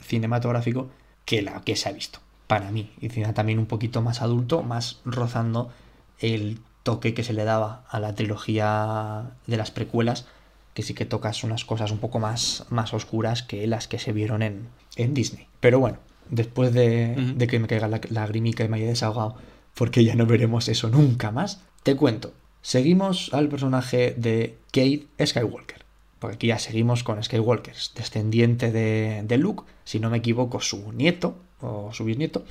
[0.00, 0.90] cinematográfico
[1.24, 2.20] que la que se ha visto.
[2.46, 2.90] Para mí.
[3.00, 5.72] Y también un poquito más adulto, más rozando
[6.20, 10.26] el toque que se le daba a la trilogía de las precuelas,
[10.74, 14.12] que sí que tocas unas cosas un poco más, más oscuras que las que se
[14.12, 15.46] vieron en, en Disney.
[15.60, 15.98] Pero bueno,
[16.30, 19.36] después de, de que me caiga la lagrimica y me haya desahogado,
[19.74, 22.32] porque ya no veremos eso nunca más, te cuento.
[22.62, 25.82] Seguimos al personaje de Kate Skywalker.
[26.18, 30.60] Porque aquí ya seguimos con Skywalker, es descendiente de, de Luke, si no me equivoco,
[30.60, 32.44] su nieto o su bisnieto.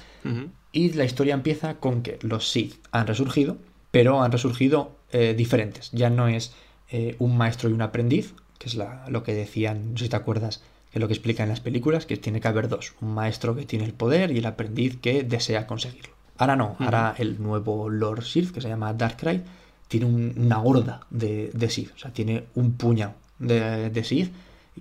[0.74, 3.58] Y la historia empieza con que los Sith han resurgido,
[3.92, 5.92] pero han resurgido eh, diferentes.
[5.92, 6.54] Ya no es
[6.90, 10.10] eh, un maestro y un aprendiz, que es la- lo que decían, no sé si
[10.10, 10.60] te acuerdas,
[10.92, 12.94] que es lo que explica en las películas, que tiene que haber dos.
[13.02, 16.14] Un maestro que tiene el poder y el aprendiz que desea conseguirlo.
[16.38, 19.44] Ahora no, ahora el nuevo Lord Sith, que se llama Darkrai,
[19.88, 21.92] tiene un- una horda de, de Sith.
[21.96, 24.32] O sea, tiene un puñado de, de Sith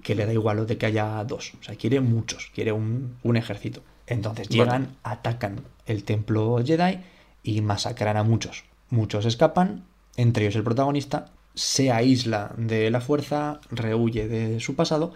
[0.03, 1.53] que le da igual lo de que haya dos.
[1.61, 3.83] O sea, quiere muchos, quiere un, un ejército.
[4.07, 6.99] Entonces llegan, atacan el templo Jedi
[7.43, 8.65] y masacran a muchos.
[8.91, 9.85] Muchos escapan,
[10.17, 15.13] entre ellos el protagonista, se aísla de la fuerza, rehuye de su pasado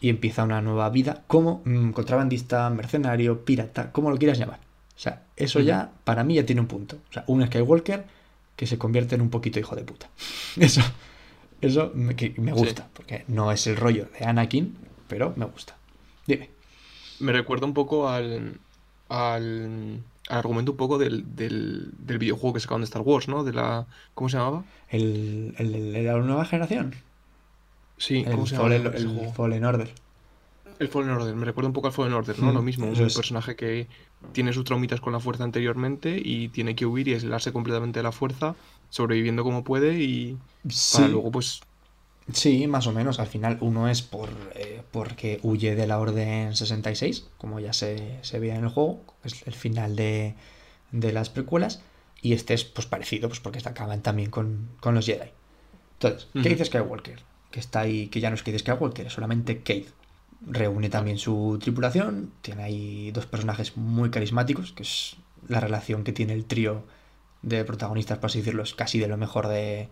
[0.00, 4.60] y empieza una nueva vida como mm, contrabandista, mercenario, pirata, como lo quieras llamar.
[4.96, 6.96] O sea, eso ya para mí ya tiene un punto.
[7.10, 8.04] O sea, un Skywalker
[8.56, 10.08] que se convierte en un poquito hijo de puta.
[10.56, 10.82] Eso,
[11.60, 14.76] eso me, que me gusta, porque no es el rollo de Anakin,
[15.06, 15.76] pero me gusta.
[16.26, 16.50] Dime.
[17.20, 18.58] Me recuerda un poco al,
[19.08, 23.44] al argumento un poco del, del, del videojuego que sacaron de Star Wars, ¿no?
[23.44, 24.66] De la, ¿cómo se llamaba?
[24.88, 26.94] El, el, la nueva generación.
[27.96, 29.32] Sí, El, ¿cómo se ese el?
[29.34, 29.92] Fallen Order.
[30.78, 32.52] El Fallen Order, me recuerda un poco al Fallen Order, ¿no?
[32.52, 33.12] Mm, Lo mismo, un es.
[33.12, 33.88] personaje que
[34.32, 38.04] tiene sus traumitas con la fuerza anteriormente y tiene que huir y aislarse completamente de
[38.04, 38.56] la fuerza,
[38.88, 41.60] sobreviviendo como puede y Sí, para luego, pues,
[42.32, 43.20] sí, más o menos.
[43.20, 48.18] Al final uno es por eh, porque huye de la Orden 66, como ya se,
[48.22, 49.02] se ve en el juego.
[49.24, 50.34] Es el final de,
[50.92, 51.82] de las precuelas.
[52.22, 55.30] Y este es pues parecido, pues porque acaban también con, con los Jedi.
[55.94, 56.48] Entonces, ¿qué Ujú.
[56.50, 57.20] dice Skywalker?
[57.50, 59.88] Que está ahí, que ya no es Kate Skywalker, es solamente Kate.
[60.40, 65.16] Reúne también su tripulación, tiene ahí dos personajes muy carismáticos, que es
[65.48, 66.84] la relación que tiene el trío
[67.42, 69.88] de protagonistas, por así decirlo, es casi de lo mejor de,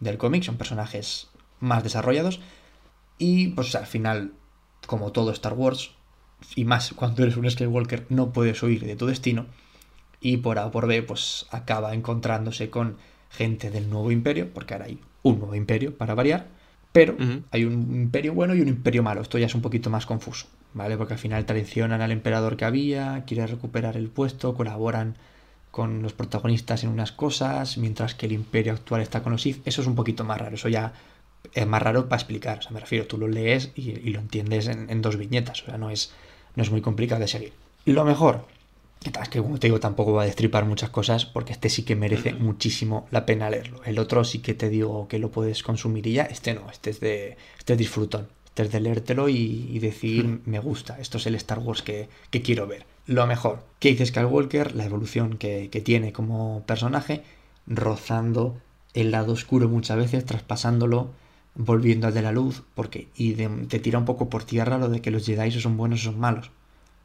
[0.00, 1.28] del cómic, son personajes
[1.60, 2.40] más desarrollados.
[3.18, 4.32] Y pues al final,
[4.86, 5.90] como todo Star Wars,
[6.54, 9.46] y más cuando eres un Skywalker, no puedes huir de tu destino.
[10.20, 12.96] Y por A o por B, pues acaba encontrándose con
[13.30, 16.48] gente del nuevo imperio, porque ahora hay un nuevo imperio para variar.
[16.92, 17.14] Pero
[17.50, 19.20] hay un imperio bueno y un imperio malo.
[19.20, 20.96] Esto ya es un poquito más confuso, ¿vale?
[20.96, 25.16] Porque al final traicionan al emperador que había, quiere recuperar el puesto, colaboran
[25.70, 29.60] con los protagonistas en unas cosas, mientras que el imperio actual está con los Sith.
[29.66, 30.54] Eso es un poquito más raro.
[30.54, 30.94] Eso ya
[31.54, 32.58] es más raro para explicar.
[32.58, 35.62] O sea, me refiero, tú lo lees y, y lo entiendes en, en dos viñetas.
[35.62, 36.12] O sea, no es,
[36.54, 37.52] no es muy complicado de seguir.
[37.84, 38.46] Lo mejor,
[39.04, 41.96] es que como te digo, tampoco va a destripar muchas cosas porque este sí que
[41.96, 43.80] merece muchísimo la pena leerlo.
[43.84, 46.24] El otro sí que te digo que lo puedes consumir y ya.
[46.24, 48.28] Este no, este es de, este es disfrutón.
[48.46, 52.08] Este es de leértelo y, y decir, me gusta, esto es el Star Wars que,
[52.30, 52.86] que quiero ver.
[53.06, 57.22] Lo mejor, Kate Skywalker, la evolución que, que tiene como personaje,
[57.66, 58.56] rozando
[58.94, 61.10] el lado oscuro muchas veces, traspasándolo,
[61.56, 64.88] volviendo al de la luz, porque y de- te tira un poco por tierra lo
[64.88, 66.48] de que los Jedi son buenos o son malos.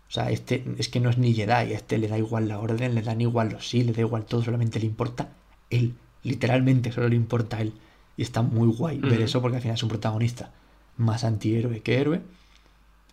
[0.10, 2.60] O sea, este es que no es ni Jedi, a este le da igual la
[2.60, 5.30] orden, le dan igual los sí, le da igual todo, solamente le importa
[5.70, 5.96] él.
[6.24, 7.74] Literalmente solo le importa él.
[8.18, 10.52] Y está muy guay ver eso porque al final es un protagonista
[10.98, 12.22] más antihéroe que héroe.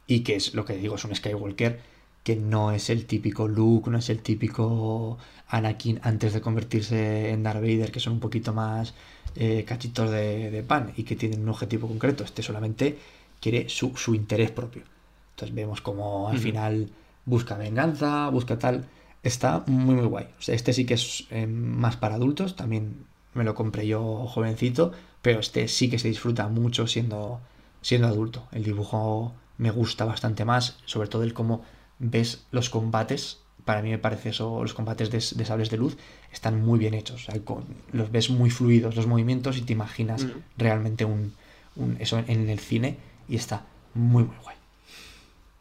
[0.07, 1.80] Y que es lo que digo, es un Skywalker
[2.24, 5.18] que no es el típico Luke, no es el típico
[5.49, 8.95] Anakin antes de convertirse en Darth Vader, que son un poquito más
[9.37, 12.24] eh, cachitos de, de pan y que tienen un objetivo concreto.
[12.24, 12.99] Este solamente
[13.41, 14.83] quiere su, su interés propio.
[15.31, 16.91] Entonces vemos como al final
[17.24, 18.87] busca venganza, busca tal.
[19.22, 20.26] Está muy muy guay.
[20.39, 24.26] O sea, este sí que es eh, más para adultos, también me lo compré yo
[24.26, 27.41] jovencito, pero este sí que se disfruta mucho siendo,
[27.83, 28.49] siendo adulto.
[28.53, 31.62] El dibujo me gusta bastante más, sobre todo el cómo
[31.99, 33.39] ves los combates.
[33.69, 35.99] Para mí me parece eso, los combates de, de sables de luz
[36.33, 37.16] están muy bien hechos.
[37.29, 40.31] O sea, con- los ves muy fluidos los movimientos y te imaginas Mm.
[40.57, 41.35] realmente un,
[41.77, 42.97] un- eso en el cine
[43.29, 44.57] y está muy muy guay.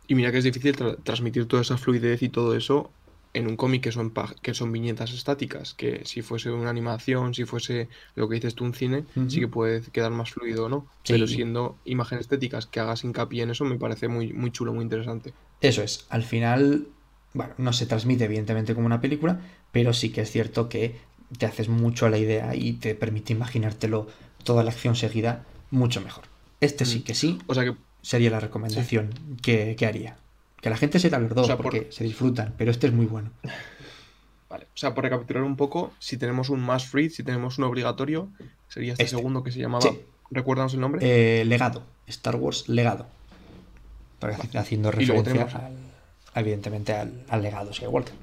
[0.07, 2.89] Y mira que es difícil tra- transmitir toda esa fluidez y todo eso
[3.33, 7.43] en un cómic que son, que son viñetas estáticas, que si fuese una animación, si
[7.43, 10.87] fuese lo que dices tú un cine, sí que puede quedar más fluido, ¿no?
[11.03, 11.11] Sí.
[11.13, 14.83] Pero siendo imágenes estéticas que hagas hincapié en eso, me parece muy, muy chulo, muy
[14.83, 15.33] interesante.
[15.59, 16.87] Eso es, al final,
[17.33, 19.39] bueno, no se transmite evidentemente como una película,
[19.71, 20.95] pero sí que es cierto que
[21.37, 24.07] te haces mucho a la idea y te permite imaginártelo
[24.43, 26.23] toda la acción seguida mucho mejor.
[26.61, 27.03] Este sí Mm.
[27.03, 29.09] que sí O sea que sería la recomendación
[29.41, 30.15] que, que haría.
[30.61, 32.87] Que la gente se da los dos O sea, por- porque se disfrutan, pero este
[32.87, 33.29] es muy bueno.
[34.49, 37.65] Vale, o sea, por recapitular un poco, si tenemos un must read, si tenemos un
[37.65, 38.29] obligatorio,
[38.69, 39.17] sería este, Este.
[39.17, 39.81] segundo que se llamaba.
[39.81, 39.99] Sí.
[40.31, 41.01] ¿Recuérdanos el nombre?
[41.41, 43.07] Eh, legado, Star Wars Legado.
[44.19, 45.73] Para- Haciendo Y luego referencia tenemos- al,
[46.39, 48.13] evidentemente al, al legado Skywalker.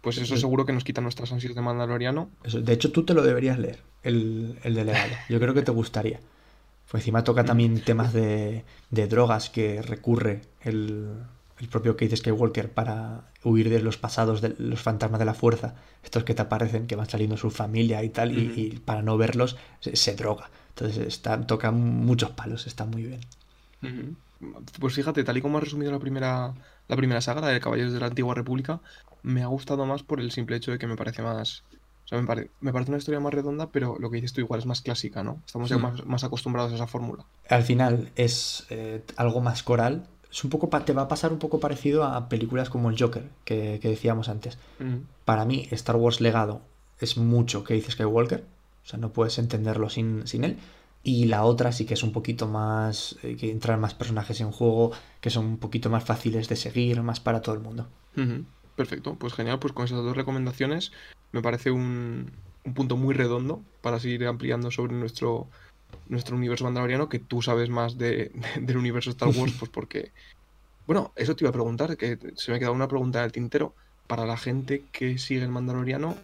[0.00, 2.30] Pues eso seguro que nos quita nuestras ansias de Mandaloriano.
[2.42, 5.10] Eso- de hecho, tú te lo deberías leer, el, el delegado.
[5.28, 6.20] Yo creo que te gustaría.
[6.90, 11.06] Pues encima toca también temas de, de drogas que recurre el,
[11.58, 15.74] el propio Kate Skywalker para huir de los pasados de los fantasmas de la fuerza,
[16.02, 19.56] estos que te aparecen, que van saliendo su familia y tal, y para no verlos
[19.80, 20.50] se, se droga.
[20.70, 23.20] Entonces está, toca muchos palos, está muy bien.
[24.78, 26.54] Pues fíjate, tal y como has resumido la primera,
[26.88, 28.80] la primera saga, la de Caballeros de la Antigua República,
[29.22, 31.62] me ha gustado más por el simple hecho de que me parece más.
[32.04, 34.40] O sea, me, pare- me parece una historia más redonda, pero lo que dices tú
[34.40, 35.40] igual es más clásica, ¿no?
[35.46, 37.24] Estamos ya más, más acostumbrados a esa fórmula.
[37.48, 40.06] Al final es eh, algo más coral.
[40.32, 42.96] Es un poco pa- te va a pasar un poco parecido a películas como el
[42.98, 44.58] Joker, que, que decíamos antes.
[45.24, 46.62] Para mí Star Wars Legado
[46.98, 48.44] es mucho que dice Skywalker,
[48.84, 50.58] o sea, no puedes entenderlo sin, sin él.
[51.02, 54.50] Y la otra sí que es un poquito más, eh, que entran más personajes en
[54.50, 57.86] juego, que son un poquito más fáciles de seguir, más para todo el mundo.
[58.76, 60.92] Perfecto, pues genial, pues con esas dos recomendaciones
[61.32, 62.30] me parece un,
[62.64, 65.48] un punto muy redondo para seguir ampliando sobre nuestro,
[66.08, 70.12] nuestro universo mandaloriano, que tú sabes más de, de- del universo Star Wars, pues porque...
[70.86, 73.32] Bueno, eso te iba a preguntar, que se me ha quedado una pregunta en el
[73.32, 73.74] tintero.
[74.06, 76.16] Para la gente que sigue el mandaloriano,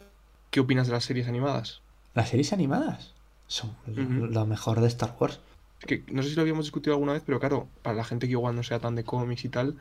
[0.50, 1.82] ¿qué opinas de las series animadas?
[2.14, 3.15] Las series animadas
[3.46, 4.26] son lo- Ujú.
[4.26, 5.40] lo mejor de Star Wars.
[5.80, 8.26] Es que no sé si lo habíamos discutido alguna vez, pero claro, para la gente
[8.26, 9.76] que igual no sea tan de cómics y tal,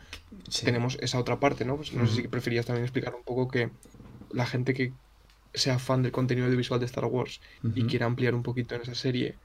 [0.50, 0.66] Sí.
[0.66, 1.78] tenemos esa otra parte, ¿no?
[1.78, 3.72] Pues no sé si preferías también explicar un poco que
[4.32, 4.94] la gente que
[5.54, 8.94] sea fan del contenido audiovisual de Star Wars y quiera ampliar un poquito en esa
[8.94, 9.38] serie,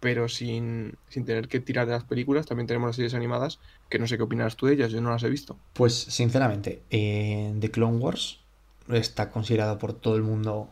[0.00, 3.58] pero sin, sin tener que tirar de las películas, también tenemos las series animadas,
[3.90, 5.58] que no sé qué opinas tú de ellas, yo no las he visto.
[5.74, 8.40] Pues sinceramente, eh, The Clone Wars
[8.88, 10.68] está considerado por todo el mundo,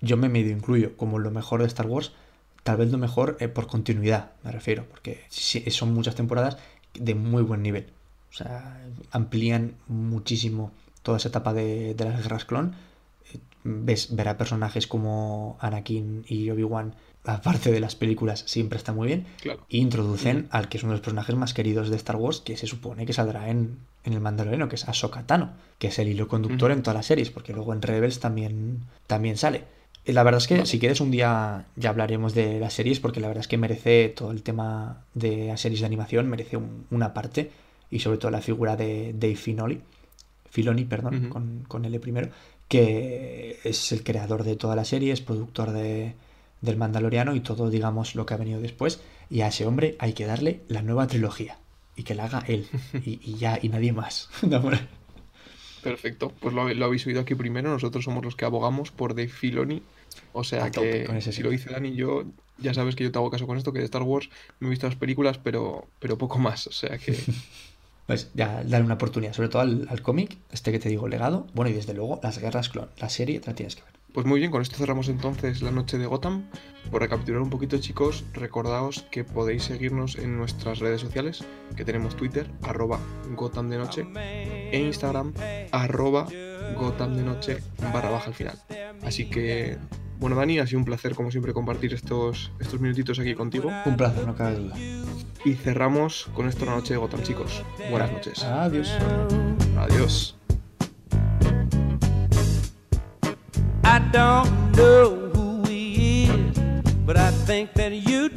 [0.00, 2.12] yo me medio incluyo como lo mejor de Star Wars,
[2.62, 6.58] tal vez lo mejor eh, por continuidad, me refiero, porque sí- son muchas temporadas
[6.94, 7.86] de muy buen nivel.
[8.30, 8.80] O sea,
[9.12, 10.72] amplían muchísimo
[11.02, 12.74] toda esa etapa de, de las guerras clon.
[13.32, 16.94] Eh, Ves, ver a personajes como Anakin y Obi-Wan,
[17.24, 19.26] aparte de las películas, siempre está muy bien.
[19.40, 19.64] Claro.
[19.68, 22.56] Y introducen al que es uno de los personajes más queridos de Star Wars, que
[22.56, 26.08] se supone que saldrá en, en el Mandaloriano, que es Ahsoka Tano, que es el
[26.08, 29.64] hilo conductor en todas las series, porque luego en Rebels también, también sale.
[30.06, 33.26] La verdad es que si quieres un día ya hablaremos de las series, porque la
[33.28, 37.12] verdad es que merece todo el tema de las series de animación, merece un- una
[37.12, 37.50] parte,
[37.90, 39.80] y sobre todo la figura de Dave Filoni,
[40.50, 42.30] Filoni, perdón, con, con L primero,
[42.68, 46.14] que es el creador de toda la serie, es productor de,
[46.62, 49.00] del Mandaloriano y todo, digamos, lo que ha venido después.
[49.30, 51.58] Y a ese hombre hay que darle la nueva trilogía
[51.96, 52.68] y que la haga él
[53.04, 54.30] y, y ya, y nadie más.
[55.82, 59.28] Perfecto, pues lo, lo habéis oído aquí primero, nosotros somos los que abogamos por Dave
[59.28, 59.82] Filoni,
[60.32, 61.42] o sea que si sí.
[61.42, 62.24] lo dice Dani, yo
[62.58, 64.70] ya sabes que yo te hago caso con esto, que de Star Wars me he
[64.70, 67.16] visto las películas, pero, pero poco más, o sea que...
[68.06, 71.48] Pues ya, dale una oportunidad, sobre todo al, al cómic, este que te digo, legado.
[71.54, 73.96] Bueno, y desde luego, las guerras clon, la serie te la tienes que ver.
[74.16, 76.48] Pues muy bien, con esto cerramos entonces la noche de Gotham.
[76.90, 81.44] Por recapitular un poquito, chicos, recordaos que podéis seguirnos en nuestras redes sociales,
[81.76, 82.98] que tenemos Twitter, arroba
[83.34, 85.34] Gotham de Noche, e Instagram,
[85.70, 86.28] arroba
[86.78, 87.58] Gotham de Noche,
[87.92, 88.58] barra baja al final.
[89.02, 89.76] Así que,
[90.18, 93.70] bueno, Dani, ha sido un placer, como siempre, compartir estos, estos minutitos aquí contigo.
[93.84, 94.76] Un placer, no cabe duda.
[95.44, 97.62] Y cerramos con esto la noche de Gotham, chicos.
[97.90, 98.42] Buenas noches.
[98.42, 98.90] Adiós.
[99.78, 100.36] Adiós.
[103.84, 106.58] I don't know who he is,
[107.06, 108.28] but I think that you